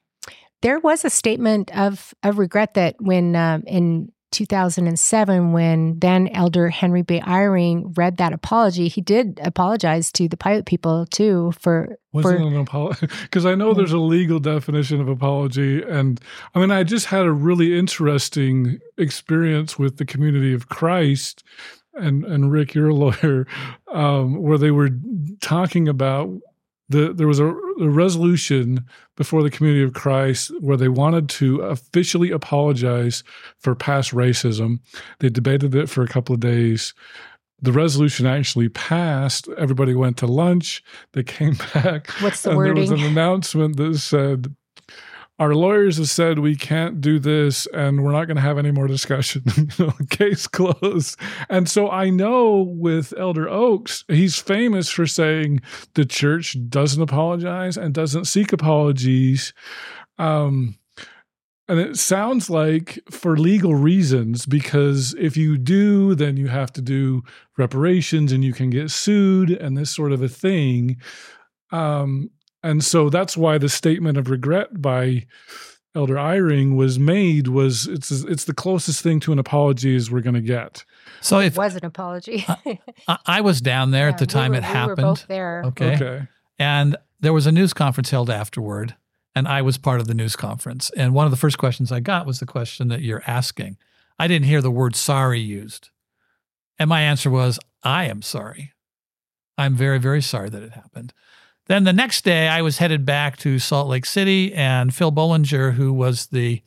There 0.62 0.78
was 0.78 1.04
a 1.04 1.10
statement 1.10 1.74
of 1.76 2.14
of 2.22 2.38
regret 2.38 2.74
that 2.74 2.96
when 3.00 3.34
um, 3.34 3.62
in 3.66 4.12
2007, 4.32 5.52
when 5.52 5.98
then 5.98 6.28
Elder 6.28 6.68
Henry 6.68 7.02
B. 7.02 7.18
Eyring 7.20 7.96
read 7.98 8.18
that 8.18 8.32
apology, 8.32 8.86
he 8.88 9.00
did 9.00 9.40
apologize 9.42 10.12
to 10.12 10.28
the 10.28 10.36
Paiute 10.36 10.66
people 10.66 11.06
too 11.06 11.52
for 11.58 11.96
Was 12.12 12.24
for 12.24 12.36
it 12.36 12.42
an 12.42 12.56
apology? 12.56 13.08
Because 13.22 13.44
I 13.46 13.54
know 13.56 13.68
Yeah. 13.68 13.74
there's 13.74 13.92
a 13.92 13.98
legal 13.98 14.38
definition 14.38 15.00
of 15.00 15.08
apology, 15.08 15.82
and 15.82 16.20
I 16.54 16.60
mean, 16.60 16.70
I 16.70 16.84
just 16.84 17.06
had 17.06 17.26
a 17.26 17.32
really 17.32 17.76
interesting 17.78 18.78
experience 18.98 19.78
with 19.78 19.96
the 19.96 20.04
community 20.04 20.52
of 20.52 20.68
Christ, 20.68 21.42
and 21.94 22.24
and 22.24 22.52
Rick, 22.52 22.74
you're 22.74 22.88
a 22.88 22.94
lawyer, 22.94 23.46
um, 23.92 24.40
where 24.40 24.58
they 24.58 24.70
were 24.70 24.90
talking 25.40 25.88
about 25.88 26.30
the 26.90 27.12
there 27.14 27.28
was 27.28 27.38
a, 27.38 27.46
a 27.46 27.88
resolution 27.88 28.84
before 29.16 29.42
the 29.42 29.50
community 29.50 29.82
of 29.82 29.94
Christ 29.94 30.52
where 30.60 30.76
they 30.76 30.88
wanted 30.88 31.28
to 31.30 31.60
officially 31.60 32.30
apologize 32.30 33.22
for 33.58 33.74
past 33.74 34.12
racism. 34.12 34.80
They 35.20 35.30
debated 35.30 35.74
it 35.74 35.88
for 35.88 36.02
a 36.02 36.08
couple 36.08 36.34
of 36.34 36.40
days. 36.40 36.92
The 37.62 37.72
resolution 37.72 38.26
actually 38.26 38.70
passed. 38.70 39.48
Everybody 39.58 39.94
went 39.94 40.16
to 40.18 40.26
lunch. 40.26 40.82
They 41.12 41.22
came 41.22 41.56
back. 41.74 42.10
what's 42.20 42.42
the 42.42 42.50
and 42.50 42.64
there 42.64 42.74
was 42.74 42.90
an 42.90 43.02
announcement 43.02 43.76
that 43.76 43.98
said, 43.98 44.54
"Our 45.40 45.56
lawyers 45.56 45.96
have 45.96 46.08
said 46.08 46.38
we 46.38 46.54
can't 46.54 47.00
do 47.00 47.18
this, 47.18 47.66
and 47.74 48.04
we're 48.04 48.12
not 48.12 48.26
going 48.26 48.36
to 48.36 48.42
have 48.42 48.58
any 48.58 48.70
more 48.70 48.86
discussion. 48.86 49.42
Case 50.10 50.46
closed." 50.46 51.18
And 51.48 51.68
so 51.68 51.90
I 51.90 52.10
know 52.10 52.60
with 52.76 53.12
Elder 53.18 53.48
Oaks, 53.48 54.04
he's 54.06 54.38
famous 54.38 54.88
for 54.88 55.06
saying 55.06 55.62
the 55.94 56.04
church 56.04 56.56
doesn't 56.68 57.02
apologize 57.02 57.76
and 57.76 57.92
doesn't 57.92 58.26
seek 58.26 58.52
apologies. 58.52 59.52
Um, 60.18 60.76
and 61.70 61.78
it 61.78 61.96
sounds 61.96 62.50
like 62.50 62.98
for 63.10 63.36
legal 63.36 63.76
reasons, 63.76 64.44
because 64.44 65.14
if 65.14 65.36
you 65.36 65.56
do, 65.56 66.16
then 66.16 66.36
you 66.36 66.48
have 66.48 66.72
to 66.72 66.82
do 66.82 67.22
reparations 67.56 68.32
and 68.32 68.44
you 68.44 68.52
can 68.52 68.70
get 68.70 68.90
sued 68.90 69.50
and 69.50 69.76
this 69.76 69.90
sort 69.90 70.10
of 70.10 70.20
a 70.20 70.28
thing. 70.28 70.96
Um, 71.70 72.30
and 72.62 72.84
so 72.84 73.08
that's 73.10 73.36
why 73.36 73.58
the 73.58 73.68
statement 73.68 74.18
of 74.18 74.28
regret 74.30 74.80
by 74.82 75.26
Elder 75.94 76.14
Eyring 76.14 76.76
was 76.76 76.98
made 76.98 77.48
was 77.48 77.86
it's 77.86 78.10
it's 78.10 78.44
the 78.44 78.54
closest 78.54 79.02
thing 79.02 79.18
to 79.20 79.32
an 79.32 79.38
apology 79.38 79.96
as 79.96 80.10
we're 80.10 80.20
going 80.20 80.34
to 80.34 80.40
get. 80.40 80.84
So 81.20 81.38
it 81.40 81.46
if 81.46 81.56
was 81.56 81.74
an 81.76 81.84
apology. 81.84 82.44
I, 83.08 83.18
I 83.26 83.40
was 83.40 83.60
down 83.60 83.90
there 83.90 84.06
Yeah, 84.06 84.12
at 84.12 84.18
the 84.18 84.22
we 84.24 84.26
time 84.28 84.50
were- 84.52 84.58
it 84.58 84.60
we 84.60 84.66
happened. 84.66 84.98
were 84.98 85.02
both 85.02 85.26
there. 85.26 85.62
Okay. 85.66 85.94
Okay. 85.94 86.28
And 86.58 86.96
there 87.20 87.32
was 87.32 87.46
a 87.46 87.52
news 87.52 87.72
conference 87.72 88.10
held 88.10 88.30
afterward, 88.30 88.94
and 89.34 89.48
I 89.48 89.62
was 89.62 89.78
part 89.78 90.00
of 90.00 90.06
the 90.06 90.14
news 90.14 90.36
conference. 90.36 90.90
And 90.96 91.12
one 91.14 91.26
of 91.26 91.30
the 91.30 91.36
first 91.36 91.58
questions 91.58 91.90
I 91.90 92.00
got 92.00 92.24
was 92.26 92.38
the 92.40 92.46
question 92.46 92.88
that 92.88 93.00
you're 93.02 93.22
asking. 93.26 93.76
I 94.18 94.28
didn't 94.28 94.46
hear 94.46 94.60
the 94.62 94.70
word 94.70 94.94
sorry 94.94 95.40
used. 95.40 95.90
And 96.78 96.88
my 96.88 97.00
answer 97.02 97.30
was, 97.30 97.58
I 97.82 98.04
am 98.04 98.22
sorry. 98.22 98.72
I'm 99.58 99.74
very, 99.74 99.98
very 99.98 100.22
sorry 100.22 100.48
that 100.50 100.62
it 100.62 100.72
happened. 100.72 101.12
Then 101.70 101.84
the 101.84 101.92
next 101.92 102.24
day, 102.24 102.48
I 102.48 102.62
was 102.62 102.78
headed 102.78 103.06
back 103.06 103.36
to 103.36 103.60
Salt 103.60 103.86
Lake 103.86 104.04
City, 104.04 104.52
and 104.52 104.92
Phil 104.92 105.12
Bolinger, 105.12 105.74
who 105.74 105.92
was 105.92 106.26
the 106.26 106.62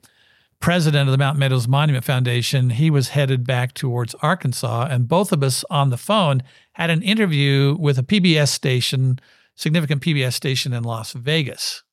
president 0.62 1.10
of 1.10 1.12
the 1.12 1.18
Mountain 1.18 1.42
Meadows 1.42 1.68
Monument 1.68 2.06
Foundation, 2.06 2.70
he 2.70 2.90
was 2.90 3.10
headed 3.10 3.46
back 3.46 3.74
towards 3.74 4.16
Arkansas. 4.22 4.88
And 4.90 5.10
both 5.10 5.34
of 5.34 5.44
us 5.44 5.66
on 5.70 5.90
the 5.90 5.98
phone 5.98 6.42
had 6.72 6.90
an 6.90 7.02
interview 7.02 7.76
with 7.78 8.00
a 8.00 8.02
PBS 8.04 8.48
station, 8.48 9.20
significant 9.56 10.02
PBS 10.02 10.32
station 10.32 10.72
in 10.72 10.86
Las 10.86 11.12
Vegas. 11.12 11.84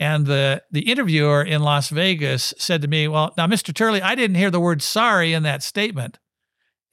And 0.00 0.26
the, 0.26 0.64
the 0.68 0.90
interviewer 0.90 1.44
in 1.44 1.62
Las 1.62 1.90
Vegas 1.90 2.54
said 2.58 2.82
to 2.82 2.88
me, 2.88 3.06
Well, 3.06 3.32
now, 3.36 3.46
Mr. 3.46 3.72
Turley, 3.72 4.02
I 4.02 4.16
didn't 4.16 4.34
hear 4.34 4.50
the 4.50 4.58
word 4.58 4.82
sorry 4.82 5.32
in 5.32 5.44
that 5.44 5.62
statement. 5.62 6.18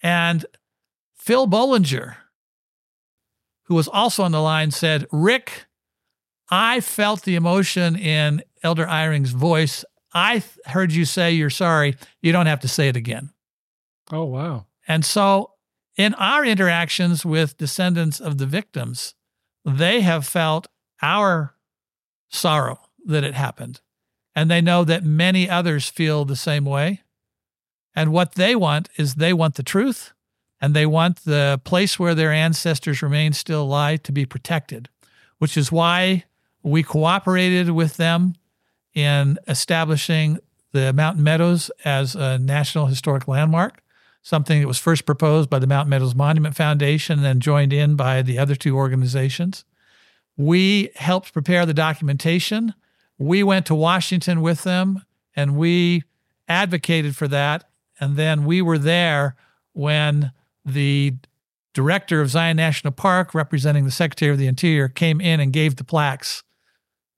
And 0.03 0.45
Phil 1.15 1.47
Bolinger, 1.47 2.17
who 3.69 3.75
was 3.75 3.87
also 3.87 4.23
on 4.23 4.31
the 4.31 4.41
line, 4.41 4.71
said, 4.71 5.05
Rick, 5.11 5.67
I 6.49 6.81
felt 6.81 7.21
the 7.21 7.35
emotion 7.35 7.95
in 7.95 8.41
Elder 8.63 8.87
Eyring's 8.87 9.29
voice. 9.29 9.85
I 10.11 10.39
th- 10.39 10.57
heard 10.65 10.91
you 10.91 11.05
say 11.05 11.31
you're 11.31 11.51
sorry. 11.51 11.95
You 12.21 12.31
don't 12.31 12.47
have 12.47 12.61
to 12.61 12.67
say 12.67 12.89
it 12.89 12.95
again. 12.95 13.29
Oh 14.11 14.25
wow. 14.25 14.65
And 14.87 15.05
so, 15.05 15.51
in 15.95 16.15
our 16.15 16.43
interactions 16.43 17.23
with 17.23 17.57
descendants 17.57 18.19
of 18.19 18.39
the 18.39 18.47
victims, 18.47 19.13
they 19.63 20.01
have 20.01 20.25
felt 20.25 20.67
our 21.03 21.53
sorrow 22.29 22.79
that 23.05 23.23
it 23.23 23.35
happened. 23.35 23.81
And 24.35 24.49
they 24.49 24.61
know 24.61 24.83
that 24.83 25.03
many 25.03 25.47
others 25.47 25.89
feel 25.89 26.25
the 26.25 26.35
same 26.35 26.65
way. 26.65 27.03
And 27.95 28.11
what 28.11 28.33
they 28.33 28.55
want 28.55 28.89
is 28.97 29.15
they 29.15 29.33
want 29.33 29.55
the 29.55 29.63
truth 29.63 30.13
and 30.61 30.73
they 30.73 30.85
want 30.85 31.23
the 31.23 31.61
place 31.63 31.97
where 31.97 32.15
their 32.15 32.31
ancestors 32.31 33.01
remain 33.01 33.33
still 33.33 33.63
alive 33.63 34.03
to 34.03 34.11
be 34.11 34.25
protected, 34.25 34.89
which 35.37 35.57
is 35.57 35.71
why 35.71 36.25
we 36.63 36.83
cooperated 36.83 37.69
with 37.71 37.97
them 37.97 38.35
in 38.93 39.37
establishing 39.47 40.37
the 40.71 40.93
Mountain 40.93 41.23
Meadows 41.23 41.71
as 41.85 42.15
a 42.15 42.37
National 42.37 42.87
Historic 42.87 43.27
Landmark, 43.27 43.81
something 44.21 44.59
that 44.61 44.67
was 44.67 44.77
first 44.77 45.05
proposed 45.05 45.49
by 45.49 45.59
the 45.59 45.67
Mountain 45.67 45.89
Meadows 45.89 46.15
Monument 46.15 46.55
Foundation 46.55 47.19
and 47.19 47.25
then 47.25 47.39
joined 47.39 47.73
in 47.73 47.95
by 47.95 48.21
the 48.21 48.37
other 48.37 48.55
two 48.55 48.75
organizations. 48.75 49.63
We 50.37 50.91
helped 50.95 51.33
prepare 51.33 51.65
the 51.65 51.73
documentation. 51.73 52.73
We 53.17 53.43
went 53.43 53.65
to 53.67 53.75
Washington 53.75 54.41
with 54.41 54.63
them 54.63 55.03
and 55.35 55.55
we 55.55 56.03
advocated 56.47 57.15
for 57.15 57.27
that. 57.29 57.69
And 57.99 58.15
then 58.15 58.45
we 58.45 58.61
were 58.61 58.77
there 58.77 59.35
when 59.73 60.31
the 60.65 61.13
director 61.73 62.21
of 62.21 62.29
Zion 62.29 62.57
National 62.57 62.91
Park, 62.91 63.33
representing 63.33 63.85
the 63.85 63.91
Secretary 63.91 64.31
of 64.31 64.37
the 64.37 64.47
Interior, 64.47 64.87
came 64.87 65.21
in 65.21 65.39
and 65.39 65.53
gave 65.53 65.75
the 65.75 65.83
plaques 65.83 66.43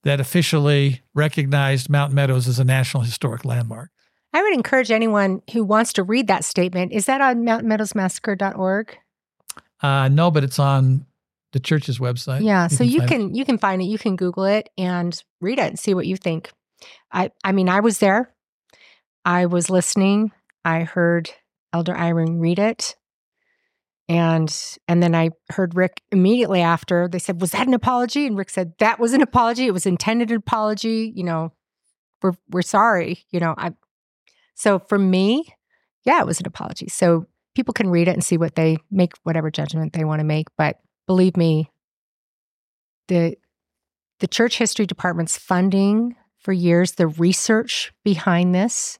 that 0.04 0.20
officially 0.20 1.02
recognized 1.14 1.90
Mountain 1.90 2.16
Meadows 2.16 2.48
as 2.48 2.60
a 2.60 2.64
National 2.64 3.04
Historic 3.04 3.46
Landmark. 3.46 3.92
I 4.34 4.42
would 4.42 4.54
encourage 4.54 4.92
anyone 4.92 5.42
who 5.52 5.64
wants 5.64 5.94
to 5.94 6.04
read 6.04 6.28
that 6.28 6.46
statement. 6.46 6.94
Is 6.94 7.06
that 7.06 7.22
on 7.22 7.44
mountainmeadowsmassacre.org? 7.44 8.98
Uh, 9.82 10.08
no, 10.08 10.32
but 10.32 10.44
it's 10.44 10.60
on 10.60 11.06
the 11.52 11.60
church's 11.60 12.00
website. 12.00 12.44
Yeah, 12.44 12.68
so 12.68 12.84
you 12.84 13.00
find 13.00 13.12
it. 13.12 13.14
can 13.14 13.36
you 13.36 13.46
can 13.46 13.58
find 13.58 13.82
it. 13.82 13.86
You 13.86 13.98
can 13.98 14.16
Google 14.16 14.46
it 14.46 14.70
and 14.78 15.22
read 15.42 15.60
it 15.60 15.68
and 15.68 15.80
see 15.80 15.94
what 15.94 16.08
you 16.08 16.16
think. 16.16 16.52
I 17.12 17.32
I 17.44 17.52
mean, 17.52 17.68
I 17.68 17.82
was 17.82 18.00
there. 18.00 18.34
I 19.26 19.48
was 19.48 19.70
listening. 19.70 20.32
I 20.64 20.84
heard 20.84 21.32
Elder 21.74 21.94
Eyring 21.94 22.40
read 22.40 22.60
it, 22.60 22.96
and 24.12 24.54
and 24.90 25.02
then 25.02 25.16
I 25.16 25.30
heard 25.52 25.74
Rick 25.74 26.02
immediately 26.12 26.60
after. 26.60 27.08
They 27.08 27.18
said, 27.18 27.40
"Was 27.40 27.52
that 27.52 27.66
an 27.66 27.74
apology?" 27.74 28.28
And 28.28 28.38
Rick 28.38 28.50
said, 28.50 28.74
"That 28.80 29.00
was 29.00 29.14
an 29.14 29.22
apology. 29.22 29.68
It 29.68 29.74
was 29.74 29.86
intended 29.86 30.34
apology. 30.34 31.14
You 31.16 31.24
know, 31.24 31.54
we're 32.22 32.34
we're 32.50 32.62
sorry. 32.62 33.24
You 33.32 33.40
know, 33.40 33.56
I." 33.58 33.72
So 34.54 34.80
for 34.80 35.00
me, 35.00 35.46
yeah, 36.04 36.20
it 36.20 36.26
was 36.26 36.42
an 36.42 36.46
apology. 36.46 36.90
So 36.90 37.26
people 37.56 37.74
can 37.74 37.90
read 37.90 38.10
it 38.10 38.14
and 38.14 38.22
see 38.24 38.36
what 38.36 38.56
they 38.56 38.80
make, 38.92 39.14
whatever 39.24 39.50
judgment 39.50 39.94
they 39.94 40.04
want 40.04 40.20
to 40.20 40.26
make. 40.26 40.48
But 40.58 40.82
believe 41.08 41.38
me, 41.38 41.72
the 43.08 43.38
the 44.20 44.28
church 44.28 44.58
history 44.58 44.86
department's 44.86 45.38
funding 45.38 46.18
for 46.38 46.52
years 46.52 46.94
the 46.94 47.08
research 47.08 47.94
behind 48.04 48.54
this 48.54 49.00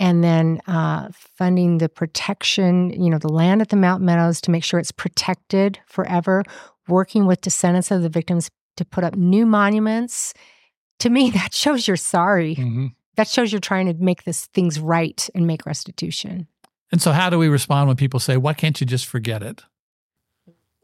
and 0.00 0.22
then 0.22 0.60
uh, 0.66 1.08
funding 1.12 1.78
the 1.78 1.88
protection, 1.88 2.90
you 2.90 3.10
know, 3.10 3.18
the 3.18 3.32
land 3.32 3.60
at 3.60 3.68
the 3.68 3.76
Mount 3.76 4.02
Meadows 4.02 4.40
to 4.42 4.50
make 4.50 4.64
sure 4.64 4.78
it's 4.78 4.92
protected 4.92 5.78
forever, 5.86 6.44
working 6.86 7.26
with 7.26 7.40
descendants 7.40 7.90
of 7.90 8.02
the 8.02 8.08
victims 8.08 8.50
to 8.76 8.84
put 8.84 9.04
up 9.04 9.16
new 9.16 9.44
monuments. 9.44 10.34
To 11.00 11.10
me, 11.10 11.30
that 11.34 11.52
shows 11.52 11.86
you're 11.86 11.96
sorry. 11.96 12.56
Mm-hmm. 12.56 12.86
That 13.16 13.28
shows 13.28 13.52
you're 13.52 13.60
trying 13.60 13.86
to 13.86 13.94
make 13.94 14.24
this 14.24 14.46
things 14.46 14.78
right 14.78 15.28
and 15.34 15.46
make 15.46 15.66
restitution. 15.66 16.46
And 16.92 17.02
so, 17.02 17.12
how 17.12 17.28
do 17.28 17.38
we 17.38 17.48
respond 17.48 17.88
when 17.88 17.96
people 17.96 18.20
say, 18.20 18.36
Why 18.36 18.54
can't 18.54 18.80
you 18.80 18.86
just 18.86 19.06
forget 19.06 19.42
it? 19.42 19.64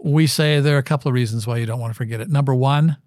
We 0.03 0.27
say 0.27 0.61
there 0.61 0.75
are 0.75 0.81
a 0.81 0.83
couple 0.83 1.09
of 1.09 1.15
reasons 1.15 1.47
why 1.47 1.59
you 1.59 1.67
don't 1.67 1.81
want 1.81 1.93
to 1.93 1.97
forget 1.97 2.21
it. 2.21 2.29
Number 2.29 2.55
one, 2.55 2.99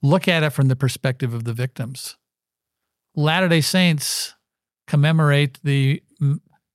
look 0.00 0.28
at 0.28 0.42
it 0.42 0.50
from 0.50 0.68
the 0.68 0.76
perspective 0.76 1.34
of 1.34 1.44
the 1.44 1.52
victims. 1.52 2.16
Latter 3.14 3.48
day 3.48 3.60
Saints 3.60 4.34
commemorate 4.88 5.60
the 5.62 6.02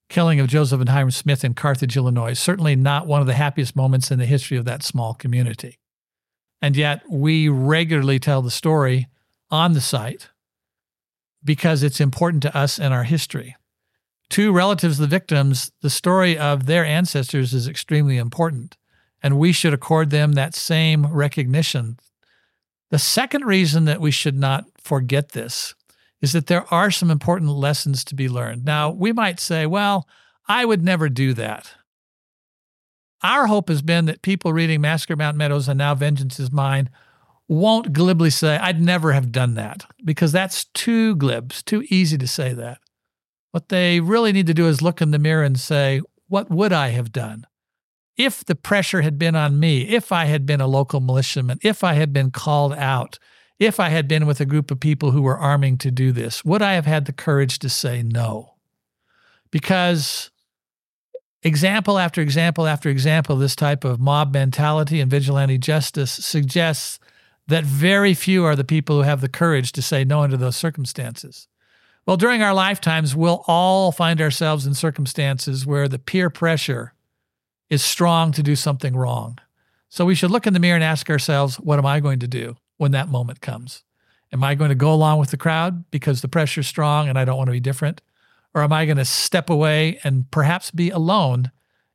killing 0.07 0.39
of 0.39 0.47
Joseph 0.47 0.79
and 0.79 0.89
Hyrum 0.89 1.11
Smith 1.11 1.43
in 1.43 1.55
Carthage, 1.55 1.97
Illinois. 1.97 2.33
Certainly 2.33 2.77
not 2.77 3.07
one 3.07 3.19
of 3.19 3.27
the 3.27 3.33
happiest 3.33 3.75
moments 3.75 4.11
in 4.11 4.19
the 4.19 4.25
history 4.25 4.57
of 4.57 4.65
that 4.65 4.83
small 4.83 5.13
community. 5.13 5.79
And 6.61 6.77
yet, 6.77 7.01
we 7.09 7.49
regularly 7.49 8.19
tell 8.19 8.41
the 8.41 8.51
story 8.51 9.07
on 9.51 9.73
the 9.73 9.81
site 9.81 10.29
because 11.43 11.83
it's 11.83 11.99
important 11.99 12.41
to 12.43 12.55
us 12.55 12.79
and 12.79 12.93
our 12.93 13.03
history. 13.03 13.57
To 14.29 14.53
relatives 14.53 14.99
of 14.99 15.01
the 15.01 15.15
victims, 15.15 15.71
the 15.81 15.89
story 15.89 16.37
of 16.37 16.65
their 16.67 16.85
ancestors 16.85 17.53
is 17.53 17.67
extremely 17.67 18.17
important, 18.17 18.77
and 19.21 19.37
we 19.37 19.51
should 19.51 19.73
accord 19.73 20.09
them 20.09 20.33
that 20.33 20.55
same 20.55 21.07
recognition. 21.07 21.97
The 22.91 22.99
second 22.99 23.45
reason 23.45 23.85
that 23.85 23.99
we 23.99 24.11
should 24.11 24.37
not 24.37 24.65
forget 24.81 25.33
this 25.33 25.75
is 26.23 26.31
that 26.31 26.47
there 26.47 26.65
are 26.73 26.89
some 26.89 27.11
important 27.11 27.51
lessons 27.51 28.05
to 28.05 28.15
be 28.15 28.29
learned. 28.29 28.63
Now, 28.63 28.89
we 28.89 29.11
might 29.11 29.41
say, 29.41 29.65
well, 29.65 30.07
I 30.47 30.63
would 30.63 30.81
never 30.81 31.09
do 31.09 31.33
that. 31.33 31.71
Our 33.21 33.47
hope 33.47 33.67
has 33.67 33.81
been 33.81 34.05
that 34.05 34.21
people 34.21 34.53
reading 34.53 34.79
Massacre 34.79 35.17
Mountain 35.17 35.37
Meadows 35.37 35.67
and 35.67 35.77
Now 35.77 35.93
Vengeance 35.95 36.39
is 36.39 36.49
Mine 36.49 36.89
won't 37.49 37.91
glibly 37.91 38.29
say, 38.29 38.55
I'd 38.55 38.81
never 38.81 39.11
have 39.11 39.33
done 39.33 39.55
that, 39.55 39.85
because 40.03 40.31
that's 40.31 40.63
too 40.73 41.17
glib, 41.17 41.51
it's 41.51 41.61
too 41.61 41.83
easy 41.89 42.17
to 42.17 42.27
say 42.27 42.53
that. 42.53 42.79
What 43.51 43.67
they 43.67 43.99
really 43.99 44.31
need 44.31 44.47
to 44.47 44.53
do 44.53 44.67
is 44.67 44.81
look 44.81 45.01
in 45.01 45.11
the 45.11 45.19
mirror 45.19 45.43
and 45.43 45.59
say, 45.59 46.01
What 46.29 46.49
would 46.49 46.71
I 46.71 46.89
have 46.89 47.11
done? 47.11 47.45
If 48.15 48.45
the 48.45 48.55
pressure 48.55 49.01
had 49.01 49.19
been 49.19 49.35
on 49.35 49.59
me, 49.59 49.89
if 49.89 50.13
I 50.13 50.25
had 50.25 50.45
been 50.45 50.61
a 50.61 50.67
local 50.67 51.01
militiaman, 51.01 51.59
if 51.61 51.83
I 51.83 51.93
had 51.93 52.13
been 52.13 52.31
called 52.31 52.73
out, 52.73 53.19
if 53.63 53.79
I 53.79 53.89
had 53.89 54.07
been 54.07 54.25
with 54.25 54.39
a 54.39 54.45
group 54.45 54.71
of 54.71 54.79
people 54.79 55.11
who 55.11 55.21
were 55.21 55.37
arming 55.37 55.77
to 55.79 55.91
do 55.91 56.11
this, 56.11 56.43
would 56.43 56.61
I 56.61 56.73
have 56.73 56.85
had 56.85 57.05
the 57.05 57.13
courage 57.13 57.59
to 57.59 57.69
say 57.69 58.03
no? 58.03 58.55
Because 59.51 60.31
example 61.43 61.97
after 61.97 62.21
example 62.21 62.67
after 62.67 62.89
example, 62.89 63.35
this 63.35 63.55
type 63.55 63.83
of 63.83 63.99
mob 63.99 64.33
mentality 64.33 64.99
and 64.99 65.09
vigilante 65.09 65.57
justice 65.57 66.11
suggests 66.11 66.99
that 67.47 67.63
very 67.63 68.13
few 68.13 68.45
are 68.45 68.55
the 68.55 68.63
people 68.63 68.97
who 68.97 69.01
have 69.03 69.21
the 69.21 69.29
courage 69.29 69.71
to 69.73 69.81
say 69.81 70.03
no 70.03 70.21
under 70.21 70.37
those 70.37 70.55
circumstances. 70.55 71.47
Well, 72.05 72.17
during 72.17 72.41
our 72.41 72.53
lifetimes, 72.53 73.15
we'll 73.15 73.43
all 73.47 73.91
find 73.91 74.19
ourselves 74.19 74.65
in 74.65 74.73
circumstances 74.73 75.65
where 75.65 75.87
the 75.87 75.99
peer 75.99 76.29
pressure 76.29 76.93
is 77.69 77.83
strong 77.83 78.31
to 78.33 78.43
do 78.43 78.55
something 78.55 78.95
wrong. 78.95 79.37
So 79.89 80.05
we 80.05 80.15
should 80.15 80.31
look 80.31 80.47
in 80.47 80.53
the 80.53 80.59
mirror 80.59 80.75
and 80.75 80.83
ask 80.83 81.09
ourselves, 81.09 81.55
what 81.59 81.79
am 81.79 81.85
I 81.85 81.99
going 81.99 82.19
to 82.19 82.27
do? 82.27 82.57
When 82.77 82.91
that 82.91 83.09
moment 83.09 83.41
comes. 83.41 83.83
Am 84.31 84.43
I 84.43 84.55
going 84.55 84.69
to 84.69 84.75
go 84.75 84.91
along 84.91 85.19
with 85.19 85.31
the 85.31 85.37
crowd 85.37 85.89
because 85.91 86.21
the 86.21 86.27
pressure's 86.27 86.67
strong 86.67 87.07
and 87.07 87.17
I 87.19 87.25
don't 87.25 87.37
want 87.37 87.47
to 87.47 87.53
be 87.53 87.59
different? 87.59 88.01
Or 88.55 88.63
am 88.63 88.73
I 88.73 88.85
going 88.85 88.97
to 88.97 89.05
step 89.05 89.49
away 89.49 89.99
and 90.03 90.29
perhaps 90.31 90.71
be 90.71 90.89
alone 90.89 91.51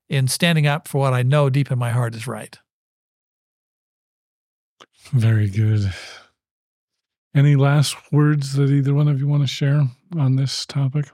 in 0.08 0.28
standing 0.28 0.66
up 0.66 0.88
for 0.88 0.98
what 0.98 1.12
I 1.12 1.22
know 1.22 1.50
deep 1.50 1.70
in 1.70 1.78
my 1.78 1.90
heart 1.90 2.14
is 2.14 2.26
right? 2.26 2.56
Very 5.10 5.48
good. 5.48 5.92
Any 7.34 7.56
last 7.56 7.96
words 8.12 8.54
that 8.54 8.70
either 8.70 8.94
one 8.94 9.08
of 9.08 9.20
you 9.20 9.26
want 9.26 9.42
to 9.42 9.48
share 9.48 9.82
on 10.16 10.36
this 10.36 10.64
topic? 10.66 11.06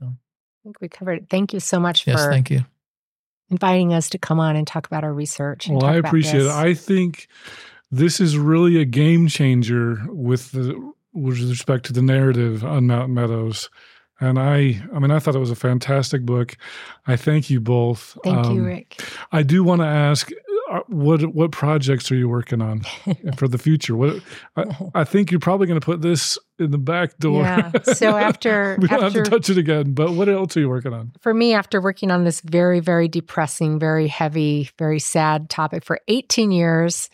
I 0.00 0.06
think 0.64 0.80
we 0.80 0.88
covered 0.88 1.22
it. 1.22 1.26
Thank 1.30 1.52
you 1.52 1.60
so 1.60 1.80
much 1.80 2.06
yes, 2.06 2.22
for 2.22 2.30
thank 2.30 2.50
you 2.50 2.64
inviting 3.50 3.92
us 3.94 4.08
to 4.10 4.18
come 4.18 4.40
on 4.40 4.56
and 4.56 4.66
talk 4.66 4.86
about 4.86 5.04
our 5.04 5.12
research. 5.12 5.68
Well, 5.68 5.84
I 5.84 5.94
appreciate 5.96 6.42
it. 6.42 6.50
I 6.50 6.74
think 6.74 7.28
this 7.90 8.20
is 8.20 8.36
really 8.36 8.80
a 8.80 8.84
game 8.84 9.28
changer 9.28 10.02
with 10.08 10.52
the 10.52 10.92
with 11.14 11.40
respect 11.40 11.86
to 11.86 11.92
the 11.92 12.02
narrative 12.02 12.64
on 12.64 12.86
Mountain 12.86 13.14
Meadows. 13.14 13.70
And 14.20 14.38
I, 14.38 14.82
I 14.92 14.98
mean, 14.98 15.10
I 15.12 15.20
thought 15.20 15.36
it 15.36 15.40
was 15.40 15.50
a 15.50 15.56
fantastic 15.56 16.26
book. 16.26 16.56
I 17.06 17.16
thank 17.16 17.50
you 17.50 17.60
both. 17.60 18.18
Thank 18.24 18.46
um, 18.46 18.56
you, 18.56 18.64
Rick. 18.64 19.00
I 19.30 19.42
do 19.42 19.62
want 19.62 19.80
to 19.80 19.86
ask, 19.86 20.30
what 20.88 21.34
what 21.34 21.50
projects 21.50 22.10
are 22.10 22.14
you 22.14 22.28
working 22.28 22.62
on 22.62 22.82
for 23.36 23.48
the 23.48 23.58
future? 23.58 23.96
What 23.96 24.20
I, 24.56 24.64
I 24.94 25.04
think 25.04 25.30
you're 25.30 25.40
probably 25.40 25.66
going 25.66 25.80
to 25.80 25.84
put 25.84 26.02
this 26.02 26.38
in 26.58 26.70
the 26.70 26.78
back 26.78 27.18
door. 27.18 27.42
Yeah. 27.42 27.70
So 27.94 28.16
after 28.16 28.76
we 28.80 28.88
don't 28.88 29.04
after, 29.04 29.18
have 29.18 29.24
to 29.24 29.30
touch 29.30 29.50
it 29.50 29.58
again. 29.58 29.92
But 29.92 30.12
what 30.12 30.28
else 30.28 30.56
are 30.56 30.60
you 30.60 30.68
working 30.68 30.92
on? 30.92 31.12
For 31.20 31.34
me, 31.34 31.54
after 31.54 31.80
working 31.80 32.10
on 32.10 32.24
this 32.24 32.40
very 32.40 32.80
very 32.80 33.08
depressing, 33.08 33.78
very 33.78 34.08
heavy, 34.08 34.70
very 34.78 34.98
sad 34.98 35.50
topic 35.50 35.84
for 35.84 36.00
18 36.08 36.50
years, 36.50 37.10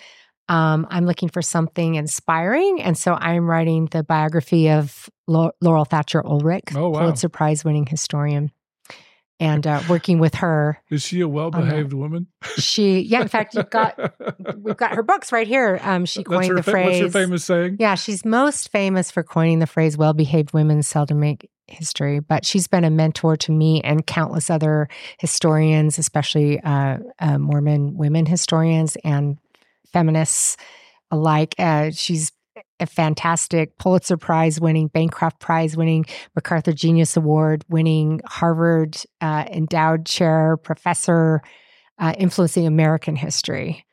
um, 0.49 0.87
I'm 0.91 1.07
looking 1.07 1.29
for 1.29 1.43
something 1.43 1.95
inspiring, 1.95 2.83
and 2.83 2.99
so 2.99 3.15
I'm 3.15 3.49
writing 3.49 3.87
the 3.87 4.03
biography 4.03 4.71
of 4.71 5.09
Laurel 5.27 5.85
Thatcher 5.85 6.25
Ulrich, 6.25 6.75
oh, 6.75 6.91
wow. 6.91 7.01
Pulitzer 7.01 7.31
Prize 7.31 7.65
winning 7.65 7.87
historian 7.87 8.53
and 9.41 9.67
uh, 9.67 9.83
working 9.89 10.19
with 10.19 10.37
her. 10.37 10.79
Is 10.91 11.03
she 11.03 11.21
a 11.21 11.29
well-behaved 11.29 11.93
woman? 11.93 12.29
She, 12.57 13.01
yeah. 13.01 13.21
In 13.21 13.29
fact, 13.29 13.55
you've 13.55 13.71
got 13.71 13.99
we've 14.57 14.77
got 14.77 14.95
her 14.95 15.03
books 15.03 15.33
right 15.33 15.47
here. 15.47 15.81
Um, 15.83 16.05
she 16.05 16.23
coined 16.23 16.57
the 16.57 16.63
fa- 16.63 16.71
phrase. 16.71 17.03
What's 17.03 17.15
her 17.15 17.21
famous 17.21 17.45
saying? 17.45 17.77
Yeah, 17.81 17.95
she's 17.95 18.25
most 18.25 18.71
famous 18.71 19.11
for 19.11 19.23
coining 19.23 19.59
the 19.59 19.67
phrase 19.67 19.97
"well-behaved 19.97 20.53
women 20.53 20.83
seldom 20.83 21.21
make 21.21 21.51
history." 21.67 22.21
But 22.21 22.47
she's 22.47 22.69
been 22.69 22.85
a 22.85 22.91
mentor 22.91 23.37
to 23.39 23.53
me 23.53 23.81
and 23.83 24.07
countless 24.07 24.51
other 24.51 24.89
historians, 25.19 25.99
especially 25.99 26.61
uh, 26.61 26.99
uh, 27.19 27.39
Mormon 27.39 27.97
women 27.97 28.27
historians 28.27 28.97
and 29.05 29.39
feminists 29.93 30.57
alike. 31.11 31.55
Uh, 31.59 31.91
she's 31.93 32.33
a 32.81 32.87
fantastic 32.87 33.79
Pulitzer 33.79 34.17
Prize 34.17 34.61
winning, 34.61 34.89
Bancroft 34.89 35.41
Prize 35.41 35.77
winning, 35.77 36.07
MacArthur 36.35 36.73
Genius 36.73 37.17
Award 37.17 37.65
winning, 37.69 38.21
Harvard 38.27 38.97
uh, 39.21 39.45
endowed 39.51 40.07
chair 40.07 40.57
professor, 40.57 41.43
uh, 41.99 42.15
influencing 42.19 42.67
American 42.67 43.17
history 43.17 43.87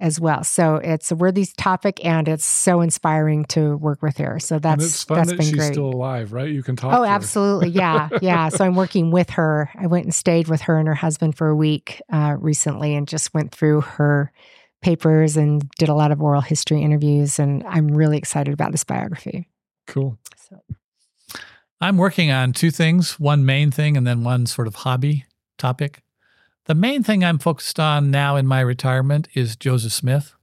as 0.00 0.20
well. 0.20 0.44
So 0.44 0.76
it's 0.76 1.10
a 1.10 1.16
worthy 1.16 1.46
topic, 1.56 2.04
and 2.04 2.28
it's 2.28 2.44
so 2.44 2.80
inspiring 2.80 3.44
to 3.46 3.76
work 3.76 4.00
with 4.00 4.18
her. 4.18 4.38
So 4.38 4.58
that's 4.58 4.82
and 4.82 4.82
it's 4.82 5.04
fun 5.04 5.16
that's 5.16 5.30
that 5.30 5.38
been 5.38 5.46
she's 5.46 5.56
great. 5.56 5.72
still 5.72 5.90
alive, 5.90 6.32
right? 6.32 6.48
You 6.48 6.62
can 6.62 6.76
talk. 6.76 6.94
Oh, 6.94 7.04
absolutely, 7.04 7.70
yeah, 7.70 8.08
yeah. 8.22 8.48
So 8.48 8.64
I'm 8.64 8.76
working 8.76 9.10
with 9.10 9.30
her. 9.30 9.70
I 9.74 9.86
went 9.88 10.04
and 10.04 10.14
stayed 10.14 10.48
with 10.48 10.62
her 10.62 10.78
and 10.78 10.86
her 10.86 10.94
husband 10.94 11.36
for 11.36 11.48
a 11.48 11.56
week 11.56 12.00
uh, 12.12 12.36
recently, 12.38 12.94
and 12.94 13.08
just 13.08 13.34
went 13.34 13.50
through 13.52 13.80
her 13.82 14.32
papers 14.80 15.36
and 15.36 15.68
did 15.78 15.88
a 15.88 15.94
lot 15.94 16.12
of 16.12 16.22
oral 16.22 16.40
history 16.40 16.82
interviews. 16.82 17.38
And 17.38 17.64
I'm 17.66 17.88
really 17.88 18.18
excited 18.18 18.54
about 18.54 18.72
this 18.72 18.84
biography. 18.84 19.48
Cool. 19.86 20.18
So. 20.48 20.60
I'm 21.80 21.96
working 21.96 22.30
on 22.30 22.52
two 22.52 22.70
things 22.70 23.20
one 23.20 23.44
main 23.44 23.70
thing 23.70 23.96
and 23.96 24.06
then 24.06 24.24
one 24.24 24.46
sort 24.46 24.66
of 24.66 24.76
hobby 24.76 25.24
topic. 25.58 26.02
The 26.66 26.74
main 26.74 27.02
thing 27.02 27.24
I'm 27.24 27.38
focused 27.38 27.80
on 27.80 28.10
now 28.10 28.36
in 28.36 28.46
my 28.46 28.60
retirement 28.60 29.28
is 29.34 29.56
Joseph 29.56 29.92
Smith. 29.92 30.34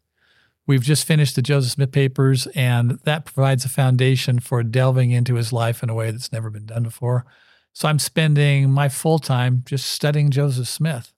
We've 0.68 0.82
just 0.82 1.06
finished 1.06 1.36
the 1.36 1.44
Joseph 1.44 1.74
Smith 1.74 1.92
papers, 1.92 2.48
and 2.56 3.00
that 3.04 3.26
provides 3.26 3.66
a 3.66 3.70
foundation 3.70 4.40
for 4.40 4.64
delving 4.64 5.12
into 5.12 5.36
his 5.36 5.54
life 5.54 5.84
in 5.84 5.90
a 5.92 5.94
way 5.94 6.10
that's 6.10 6.32
never 6.32 6.50
been 6.50 6.66
done 6.66 6.82
before. 6.82 7.26
So 7.74 7.88
I'm 7.88 8.00
spending 8.00 8.72
my 8.72 8.90
full 8.90 9.20
time 9.20 9.62
just 9.68 9.86
studying 9.86 10.32
Joseph 10.32 10.68
Smith. 10.68 11.14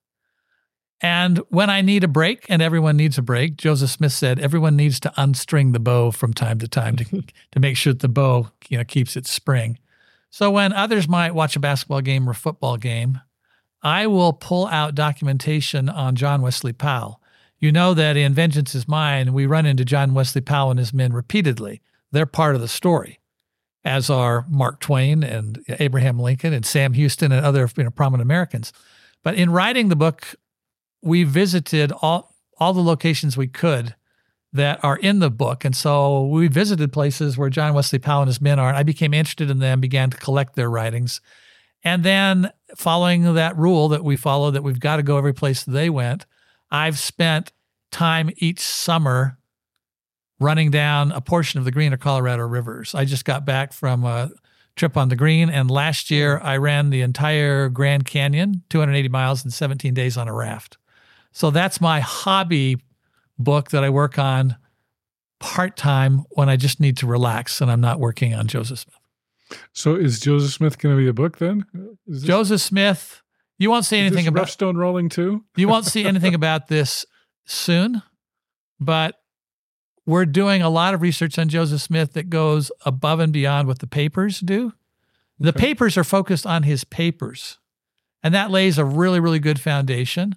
And 0.99 1.39
when 1.49 1.69
I 1.69 1.81
need 1.81 2.03
a 2.03 2.07
break, 2.07 2.45
and 2.49 2.61
everyone 2.61 2.97
needs 2.97 3.19
a 3.19 3.21
break, 3.21 3.55
Joseph 3.55 3.91
Smith 3.91 4.13
said 4.13 4.39
everyone 4.39 4.75
needs 4.75 4.99
to 5.01 5.13
unstring 5.17 5.73
the 5.73 5.79
bow 5.79 6.09
from 6.09 6.33
time 6.33 6.57
to 6.59 6.67
time 6.67 6.95
to, 6.95 7.05
to 7.51 7.59
make 7.59 7.77
sure 7.77 7.93
that 7.93 8.01
the 8.01 8.07
bow 8.07 8.49
you 8.67 8.77
know 8.77 8.83
keeps 8.83 9.15
its 9.15 9.31
spring. 9.31 9.77
So 10.29 10.51
when 10.51 10.73
others 10.73 11.07
might 11.07 11.35
watch 11.35 11.55
a 11.55 11.59
basketball 11.59 12.01
game 12.01 12.27
or 12.27 12.33
football 12.33 12.77
game, 12.77 13.21
I 13.83 14.07
will 14.07 14.33
pull 14.33 14.67
out 14.67 14.95
documentation 14.95 15.87
on 15.87 16.15
John 16.15 16.41
Wesley 16.41 16.73
Powell. 16.73 17.21
You 17.59 17.71
know 17.71 17.93
that 17.93 18.17
in 18.17 18.33
Vengeance 18.33 18.75
is 18.75 18.87
Mine, 18.87 19.33
we 19.33 19.45
run 19.45 19.65
into 19.65 19.85
John 19.85 20.13
Wesley 20.13 20.41
Powell 20.41 20.71
and 20.71 20.79
his 20.79 20.93
men 20.93 21.13
repeatedly. 21.13 21.81
They're 22.11 22.25
part 22.25 22.55
of 22.55 22.61
the 22.61 22.67
story. 22.67 23.19
as 23.83 24.09
are 24.09 24.45
Mark 24.49 24.79
Twain 24.79 25.23
and 25.23 25.63
Abraham 25.79 26.19
Lincoln 26.19 26.53
and 26.53 26.65
Sam 26.65 26.93
Houston 26.93 27.31
and 27.31 27.45
other 27.45 27.69
you 27.77 27.83
know, 27.83 27.89
prominent 27.89 28.25
Americans. 28.25 28.73
But 29.23 29.35
in 29.35 29.49
writing 29.49 29.89
the 29.89 29.95
book, 29.95 30.35
we 31.07 31.23
visited 31.23 31.91
all 32.01 32.35
all 32.59 32.73
the 32.73 32.81
locations 32.81 33.37
we 33.37 33.47
could 33.47 33.95
that 34.53 34.83
are 34.83 34.97
in 34.97 35.19
the 35.19 35.29
book. 35.29 35.63
And 35.63 35.75
so 35.75 36.25
we 36.25 36.47
visited 36.47 36.91
places 36.91 37.37
where 37.37 37.49
John 37.49 37.73
Wesley 37.73 37.99
Powell 37.99 38.23
and 38.23 38.27
his 38.27 38.41
men 38.41 38.59
are. 38.59 38.69
And 38.69 38.77
I 38.77 38.83
became 38.83 39.13
interested 39.13 39.49
in 39.49 39.59
them, 39.59 39.79
began 39.79 40.09
to 40.09 40.17
collect 40.17 40.55
their 40.55 40.69
writings. 40.69 41.21
And 41.83 42.03
then 42.03 42.51
following 42.75 43.35
that 43.35 43.55
rule 43.57 43.89
that 43.89 44.03
we 44.03 44.15
follow 44.15 44.51
that 44.51 44.63
we've 44.63 44.79
got 44.79 44.97
to 44.97 45.03
go 45.03 45.17
every 45.17 45.33
place 45.33 45.63
they 45.63 45.89
went, 45.89 46.25
I've 46.71 46.97
spent 46.97 47.51
time 47.91 48.31
each 48.37 48.59
summer 48.59 49.37
running 50.39 50.71
down 50.71 51.11
a 51.11 51.21
portion 51.21 51.59
of 51.59 51.65
the 51.65 51.71
Green 51.71 51.93
or 51.93 51.97
Colorado 51.97 52.43
rivers. 52.43 52.93
I 52.95 53.05
just 53.05 53.25
got 53.25 53.45
back 53.45 53.73
from 53.73 54.03
a 54.03 54.31
trip 54.75 54.97
on 54.97 55.09
the 55.09 55.15
Green, 55.15 55.49
and 55.49 55.71
last 55.71 56.11
year 56.11 56.39
I 56.43 56.57
ran 56.57 56.89
the 56.89 57.01
entire 57.01 57.69
Grand 57.69 58.05
Canyon, 58.05 58.63
280 58.69 59.09
miles 59.09 59.43
in 59.43 59.51
17 59.51 59.93
days 59.93 60.17
on 60.17 60.27
a 60.27 60.33
raft. 60.33 60.77
So 61.37 61.51
that's 61.51 61.79
my 61.79 61.99
hobby 61.99 62.77
book 63.37 63.69
that 63.69 63.83
I 63.83 63.91
work 63.91 64.17
on 64.17 64.55
part 65.39 65.77
time 65.77 66.23
when 66.31 66.49
I 66.49 66.55
just 66.55 66.79
need 66.79 66.97
to 66.97 67.05
relax 67.05 67.61
and 67.61 67.69
I'm 67.69 67.79
not 67.79 67.99
working 67.99 68.33
on 68.33 68.47
Joseph 68.47 68.79
Smith. 68.79 69.59
So 69.71 69.93
is 69.93 70.19
Joseph 70.19 70.51
Smith 70.51 70.79
going 70.79 70.95
to 70.95 70.99
be 70.99 71.07
a 71.07 71.13
book 71.13 71.37
then? 71.37 71.67
This, 72.07 72.23
Joseph 72.23 72.59
Smith, 72.59 73.21
you 73.59 73.69
won't 73.69 73.85
see 73.85 73.99
anything 73.99 74.25
about 74.25 74.39
Rough 74.39 74.49
Stone 74.49 74.77
Rolling 74.77 75.09
too. 75.09 75.43
you 75.55 75.67
won't 75.67 75.85
see 75.85 76.05
anything 76.07 76.33
about 76.33 76.69
this 76.69 77.05
soon, 77.45 78.01
but 78.79 79.21
we're 80.07 80.25
doing 80.25 80.63
a 80.63 80.71
lot 80.71 80.95
of 80.95 81.03
research 81.03 81.37
on 81.37 81.49
Joseph 81.49 81.81
Smith 81.81 82.13
that 82.13 82.31
goes 82.31 82.71
above 82.83 83.19
and 83.19 83.31
beyond 83.31 83.67
what 83.67 83.77
the 83.77 83.85
papers 83.85 84.39
do. 84.39 84.73
The 85.37 85.49
okay. 85.49 85.59
papers 85.59 85.99
are 85.99 86.03
focused 86.03 86.47
on 86.47 86.63
his 86.63 86.83
papers, 86.83 87.59
and 88.23 88.33
that 88.33 88.49
lays 88.49 88.79
a 88.79 88.85
really, 88.85 89.19
really 89.19 89.37
good 89.37 89.61
foundation. 89.61 90.33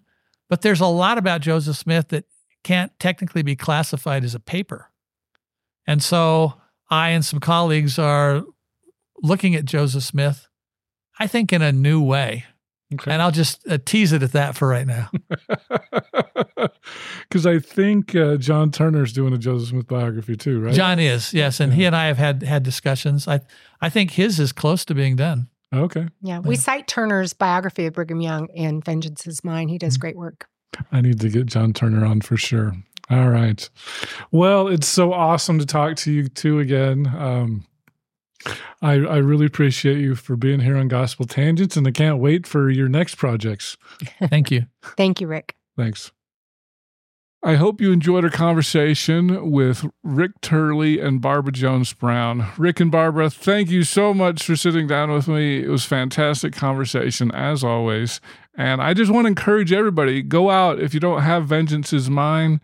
But 0.51 0.61
there's 0.61 0.81
a 0.81 0.87
lot 0.87 1.17
about 1.17 1.41
Joseph 1.41 1.77
Smith 1.77 2.09
that 2.09 2.25
can't 2.63 2.93
technically 2.99 3.43
be 3.43 3.57
classified 3.57 4.25
as 4.25 4.35
a 4.35 4.41
paper. 4.41 4.91
And 5.87 6.03
so 6.03 6.55
I 6.91 7.11
and 7.11 7.25
some 7.25 7.41
colleagues 7.41 7.99
are 7.99 8.43
looking 9.23 9.55
at 9.55 9.65
Joseph 9.65 10.03
Smith, 10.03 10.47
I 11.19 11.27
think, 11.27 11.53
in 11.53 11.63
a 11.63 11.73
new 11.73 12.03
way. 12.03 12.45
Okay. 12.93 13.13
And 13.13 13.23
I'll 13.23 13.31
just 13.31 13.67
uh, 13.69 13.79
tease 13.85 14.13
it 14.13 14.23
at 14.23 14.33
that 14.33 14.57
for 14.57 14.69
right 14.69 14.87
now. 14.87 15.11
Because 17.29 17.47
I 17.47 17.59
think 17.61 18.15
uh, 18.17 18.37
John 18.37 18.71
Turner's 18.71 19.13
doing 19.13 19.33
a 19.33 19.39
Joseph 19.39 19.69
Smith 19.69 19.87
biography 19.87 20.37
too, 20.37 20.61
right? 20.61 20.75
John 20.75 20.99
is, 20.99 21.33
yes, 21.33 21.61
and 21.61 21.73
yeah. 21.73 21.77
he 21.77 21.85
and 21.85 21.97
I 21.97 22.07
have 22.07 22.19
had 22.19 22.43
had 22.43 22.63
discussions. 22.65 23.29
I 23.29 23.41
I 23.81 23.89
think 23.89 24.13
his 24.13 24.41
is 24.41 24.53
close 24.53 24.85
to 24.87 24.95
being 24.95 25.17
done. 25.17 25.49
Okay. 25.73 26.09
Yeah, 26.21 26.41
we 26.41 26.57
cite 26.57 26.89
Turner's 26.89 27.33
biography 27.33 27.87
of 27.87 27.95
Brigham 27.95 28.21
Young 28.21 28.49
in 28.49 28.81
Vengeance 28.81 29.27
is 29.27 29.45
Mine. 29.45 29.69
He 29.69 29.79
does 29.79 29.95
mm-hmm. 29.95 30.01
great 30.01 30.17
work. 30.17 30.49
I 30.91 31.01
need 31.01 31.21
to 31.21 31.29
get 31.29 31.47
John 31.47 31.73
Turner 31.73 32.05
on 32.05 32.21
for 32.21 32.37
sure. 32.37 32.73
All 33.11 33.29
right. 33.29 33.69
Well, 34.31 34.69
it's 34.69 34.87
so 34.87 35.13
awesome 35.13 35.59
to 35.59 35.67
talk 35.67 35.97
to 35.97 36.13
you 36.13 36.29
two 36.29 36.61
again. 36.61 37.07
Um, 37.09 37.67
I, 38.81 38.93
I 38.93 39.17
really 39.17 39.47
appreciate 39.47 39.99
you 39.99 40.15
for 40.15 40.37
being 40.37 40.61
here 40.61 40.77
on 40.77 40.89
Gospel 40.89 41.27
Tangents, 41.27 41.77
and 41.77 41.87
I 41.87 41.91
can't 41.91 42.19
wait 42.19 42.47
for 42.47 42.71
your 42.71 42.89
next 42.89 43.17
projects. 43.17 43.77
Thank 44.29 44.51
you. 44.51 44.67
Thank 44.97 45.21
you, 45.21 45.27
Rick. 45.27 45.57
Thanks. 45.77 46.13
I 47.42 47.55
hope 47.55 47.81
you 47.81 47.90
enjoyed 47.90 48.24
our 48.24 48.31
conversation 48.31 49.50
with 49.50 49.87
Rick 50.03 50.40
Turley 50.42 51.00
and 51.00 51.22
Barbara 51.22 51.53
Jones 51.53 51.92
Brown. 51.92 52.46
Rick 52.59 52.81
and 52.81 52.92
Barbara, 52.92 53.31
thank 53.31 53.70
you 53.70 53.83
so 53.83 54.12
much 54.12 54.42
for 54.44 54.57
sitting 54.57 54.87
down 54.87 55.11
with 55.11 55.26
me. 55.26 55.62
It 55.62 55.68
was 55.68 55.85
fantastic 55.85 56.53
conversation 56.53 57.31
as 57.33 57.64
always. 57.64 58.20
And 58.57 58.83
I 58.83 58.92
just 58.92 59.11
want 59.11 59.24
to 59.24 59.29
encourage 59.29 59.72
everybody 59.72 60.22
go 60.22 60.50
out 60.50 60.81
if 60.81 60.92
you 60.92 61.00
don't 61.00 61.22
have 61.22 61.46
Vengeance 61.46 61.92
is 61.92 62.11
Mine 62.11 62.61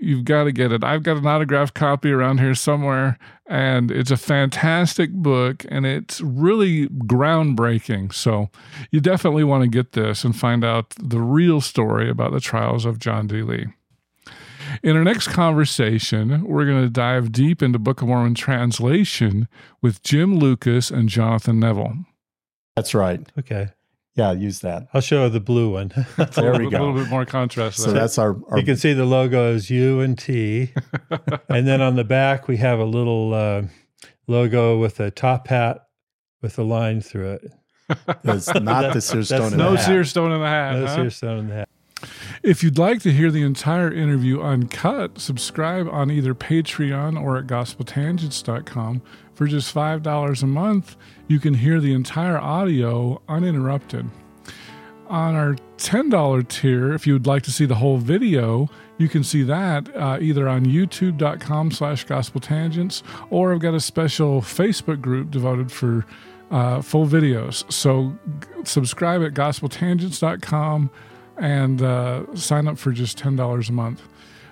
you've 0.00 0.24
got 0.24 0.44
to 0.44 0.52
get 0.52 0.72
it. 0.72 0.82
I've 0.82 1.02
got 1.02 1.18
an 1.18 1.26
autographed 1.26 1.74
copy 1.74 2.10
around 2.10 2.40
here 2.40 2.54
somewhere, 2.54 3.18
and 3.46 3.90
it's 3.90 4.10
a 4.10 4.16
fantastic 4.16 5.12
book 5.12 5.64
and 5.68 5.86
it's 5.86 6.20
really 6.20 6.88
groundbreaking. 6.88 8.12
So 8.12 8.50
you 8.90 9.00
definitely 9.00 9.44
want 9.44 9.62
to 9.62 9.68
get 9.68 9.92
this 9.92 10.24
and 10.24 10.34
find 10.34 10.64
out 10.64 10.94
the 10.98 11.20
real 11.20 11.60
story 11.60 12.08
about 12.08 12.32
the 12.32 12.40
trials 12.40 12.84
of 12.84 12.98
John 12.98 13.26
D. 13.26 13.42
Lee. 13.42 13.66
In 14.82 14.96
our 14.96 15.04
next 15.04 15.28
conversation, 15.28 16.44
we're 16.44 16.66
going 16.66 16.82
to 16.82 16.90
dive 16.90 17.32
deep 17.32 17.62
into 17.62 17.78
Book 17.78 18.02
of 18.02 18.08
Mormon 18.08 18.34
translation 18.34 19.48
with 19.80 20.02
Jim 20.02 20.38
Lucas 20.38 20.90
and 20.90 21.08
Jonathan 21.08 21.60
Neville. 21.60 22.04
That's 22.76 22.94
right. 22.94 23.20
Okay. 23.38 23.68
Yeah, 24.16 24.32
use 24.32 24.60
that. 24.60 24.88
I'll 24.92 25.00
show 25.00 25.28
the 25.28 25.40
blue 25.40 25.72
one. 25.72 25.92
there 26.34 26.58
we 26.58 26.68
go. 26.68 26.78
A 26.78 26.80
little 26.80 26.94
bit 26.94 27.08
more 27.08 27.24
contrast. 27.24 27.78
So 27.78 27.92
that's 27.92 28.18
our, 28.18 28.36
our, 28.48 28.58
You 28.58 28.64
can 28.64 28.76
see 28.76 28.92
the 28.92 29.06
logo 29.06 29.52
is 29.54 29.70
U 29.70 30.00
and 30.00 30.18
T, 30.18 30.72
and 31.48 31.66
then 31.66 31.80
on 31.80 31.96
the 31.96 32.04
back 32.04 32.46
we 32.46 32.58
have 32.58 32.78
a 32.78 32.84
little 32.84 33.32
uh, 33.32 33.62
logo 34.26 34.78
with 34.78 35.00
a 35.00 35.10
top 35.10 35.48
hat 35.48 35.86
with 36.42 36.58
a 36.58 36.62
line 36.62 37.00
through 37.00 37.32
it. 37.32 37.52
That's 38.22 38.52
not 38.54 38.92
the 38.92 39.00
seer 39.00 39.22
stone. 39.22 39.56
no 39.56 39.76
seer 39.76 40.04
stone 40.04 40.32
in 40.32 40.40
the 40.40 40.46
hat. 40.46 40.76
No 40.76 40.86
huh? 40.86 40.96
seer 40.96 41.10
stone 41.10 41.38
in 41.38 41.48
the 41.48 41.54
hat. 41.54 41.68
If 42.42 42.62
you'd 42.62 42.78
like 42.78 43.02
to 43.02 43.12
hear 43.12 43.30
the 43.30 43.42
entire 43.42 43.92
interview 43.92 44.40
uncut, 44.40 45.20
subscribe 45.20 45.86
on 45.90 46.10
either 46.10 46.34
Patreon 46.34 47.20
or 47.20 47.36
at 47.36 47.46
gospeltangents.com. 47.46 49.02
For 49.34 49.46
just 49.46 49.74
$5 49.74 50.42
a 50.42 50.46
month, 50.46 50.96
you 51.28 51.38
can 51.38 51.52
hear 51.52 51.80
the 51.80 51.92
entire 51.92 52.38
audio 52.38 53.20
uninterrupted. 53.28 54.08
On 55.08 55.34
our 55.34 55.56
$10 55.76 56.48
tier, 56.48 56.94
if 56.94 57.06
you 57.06 57.12
would 57.12 57.26
like 57.26 57.42
to 57.42 57.52
see 57.52 57.66
the 57.66 57.74
whole 57.74 57.98
video, 57.98 58.70
you 58.96 59.08
can 59.08 59.22
see 59.22 59.42
that 59.42 59.94
uh, 59.94 60.16
either 60.18 60.48
on 60.48 60.64
youtube.com 60.64 61.70
slash 61.72 62.06
gospeltangents 62.06 63.02
or 63.28 63.52
I've 63.52 63.60
got 63.60 63.74
a 63.74 63.80
special 63.80 64.40
Facebook 64.40 65.02
group 65.02 65.30
devoted 65.30 65.70
for 65.70 66.06
uh, 66.50 66.80
full 66.80 67.06
videos. 67.06 67.70
So 67.70 68.16
g- 68.40 68.48
subscribe 68.64 69.22
at 69.22 69.34
gospeltangents.com 69.34 70.90
and 71.40 71.82
uh, 71.82 72.34
sign 72.36 72.68
up 72.68 72.78
for 72.78 72.92
just 72.92 73.18
$10 73.18 73.68
a 73.68 73.72
month. 73.72 74.02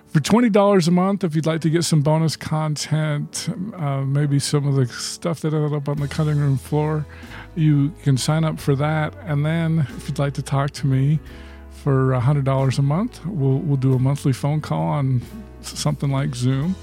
For 0.09 0.21
$20 0.21 0.89
a 0.89 0.91
month, 0.91 1.23
if 1.23 1.37
you'd 1.37 1.45
like 1.45 1.61
to 1.61 1.71
get 1.71 1.85
some 1.85 2.01
bonus 2.01 2.35
content, 2.35 3.51
uh, 3.77 4.01
maybe 4.01 4.39
some 4.39 4.67
of 4.67 4.75
the 4.75 4.87
stuff 4.87 5.41
that 5.41 5.53
ended 5.53 5.75
up 5.75 5.87
on 5.89 5.99
the 5.99 6.09
cutting 6.09 6.39
room 6.39 6.57
floor, 6.57 7.07
you 7.55 7.93
can 8.03 8.17
sign 8.17 8.43
up 8.43 8.59
for 8.59 8.75
that. 8.77 9.15
And 9.21 9.45
then 9.45 9.87
if 9.97 10.09
you'd 10.09 10.19
like 10.19 10.33
to 10.35 10.43
talk 10.43 10.71
to 10.73 10.87
me 10.87 11.21
for 11.71 12.13
$100 12.13 12.79
a 12.79 12.83
month, 12.83 13.25
we'll, 13.27 13.59
we'll 13.59 13.77
do 13.77 13.93
a 13.93 13.99
monthly 13.99 14.33
phone 14.33 14.63
call 14.63 14.83
on 14.83 15.21
something 15.61 16.11
like 16.11 16.35
Zoom 16.35 16.75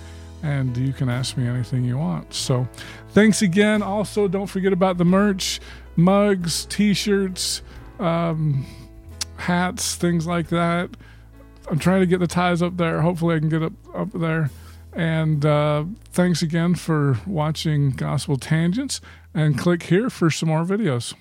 and 0.43 0.77
you 0.77 0.93
can 0.93 1.09
ask 1.09 1.37
me 1.37 1.47
anything 1.47 1.83
you 1.83 1.97
want. 1.97 2.31
So 2.31 2.67
thanks 3.09 3.41
again. 3.41 3.81
Also, 3.81 4.27
don't 4.27 4.45
forget 4.45 4.71
about 4.71 4.99
the 4.99 5.05
merch 5.05 5.59
mugs, 5.95 6.65
t 6.65 6.93
shirts, 6.93 7.63
um, 7.99 8.65
hats, 9.45 9.95
things 9.95 10.27
like 10.27 10.49
that. 10.49 10.89
I'm 11.69 11.79
trying 11.79 12.01
to 12.01 12.05
get 12.05 12.19
the 12.19 12.27
ties 12.27 12.61
up 12.61 12.77
there. 12.77 13.01
Hopefully, 13.01 13.35
I 13.35 13.39
can 13.39 13.49
get 13.49 13.63
up 13.63 13.73
up 13.95 14.11
there. 14.11 14.49
And 14.93 15.45
uh, 15.45 15.85
thanks 16.11 16.41
again 16.41 16.75
for 16.75 17.19
watching 17.25 17.91
Gospel 17.91 18.37
Tangents. 18.37 19.01
And 19.33 19.57
click 19.57 19.83
here 19.83 20.09
for 20.09 20.29
some 20.29 20.49
more 20.49 20.63
videos. 20.63 21.13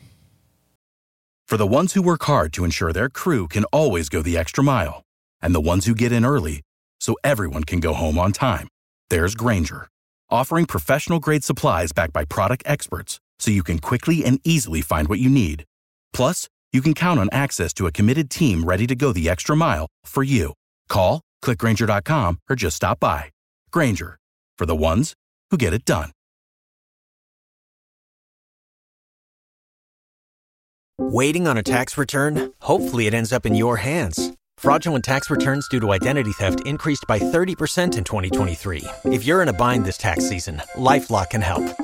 For 1.49 1.57
the 1.57 1.67
ones 1.67 1.95
who 1.95 2.03
work 2.03 2.23
hard 2.25 2.53
to 2.55 2.65
ensure 2.65 2.93
their 2.93 3.09
crew 3.09 3.49
can 3.49 3.65
always 3.65 4.09
go 4.09 4.23
the 4.23 4.39
extra 4.39 4.63
mile, 4.65 5.03
and 5.43 5.55
the 5.55 5.61
ones 5.61 5.87
who 5.87 5.95
get 5.95 6.13
in 6.13 6.25
early 6.25 6.63
so 7.01 7.17
everyone 7.23 7.65
can 7.65 7.81
go 7.81 7.93
home 7.93 8.19
on 8.19 8.33
time, 8.33 8.69
there's 9.11 9.35
Grainger, 9.35 9.89
offering 10.31 10.65
professional 10.65 11.21
grade 11.21 11.45
supplies 11.45 11.93
backed 11.93 12.13
by 12.13 12.25
product 12.25 12.63
experts 12.67 13.21
so 13.39 13.51
you 13.51 13.63
can 13.63 13.79
quickly 13.79 14.25
and 14.25 14.41
easily 14.45 14.81
find 14.81 15.09
what 15.09 15.19
you 15.19 15.29
need. 15.29 15.65
Plus, 16.13 16.49
you 16.75 16.83
can 16.83 16.93
count 16.93 17.21
on 17.21 17.29
access 17.31 17.73
to 17.75 17.87
a 17.87 17.93
committed 17.93 18.29
team 18.29 18.65
ready 18.65 18.87
to 18.89 18.97
go 18.97 19.13
the 19.13 19.29
extra 19.29 19.57
mile 19.57 19.87
for 20.05 20.25
you. 20.25 20.53
Call, 20.89 21.21
clickgrainger.com, 21.43 22.41
or 22.51 22.57
just 22.57 22.77
stop 22.77 22.99
by. 22.99 23.31
Grainger, 23.71 24.19
for 24.59 24.67
the 24.67 24.77
ones 24.77 25.15
who 25.51 25.57
get 25.57 25.73
it 25.73 25.85
done. 25.85 26.11
Waiting 30.99 31.49
on 31.49 31.57
a 31.57 31.63
tax 31.63 31.99
return? 31.99 32.53
Hopefully, 32.61 33.07
it 33.07 33.15
ends 33.15 33.33
up 33.33 33.47
in 33.47 33.55
your 33.55 33.77
hands. 33.79 34.33
Fraudulent 34.59 35.05
tax 35.05 35.29
returns 35.29 35.69
due 35.69 35.81
to 35.81 35.93
identity 35.93 36.33
theft 36.33 36.65
increased 36.67 37.05
by 37.09 37.19
30% 37.19 37.99
in 37.99 38.05
2023. 38.05 38.85
If 39.07 39.25
you're 39.25 39.43
in 39.43 39.49
a 39.49 39.53
bind 39.53 39.85
this 39.85 39.99
tax 39.99 40.29
season, 40.29 40.63
LifeLock 40.77 41.31
can 41.31 41.41
help. 41.41 41.84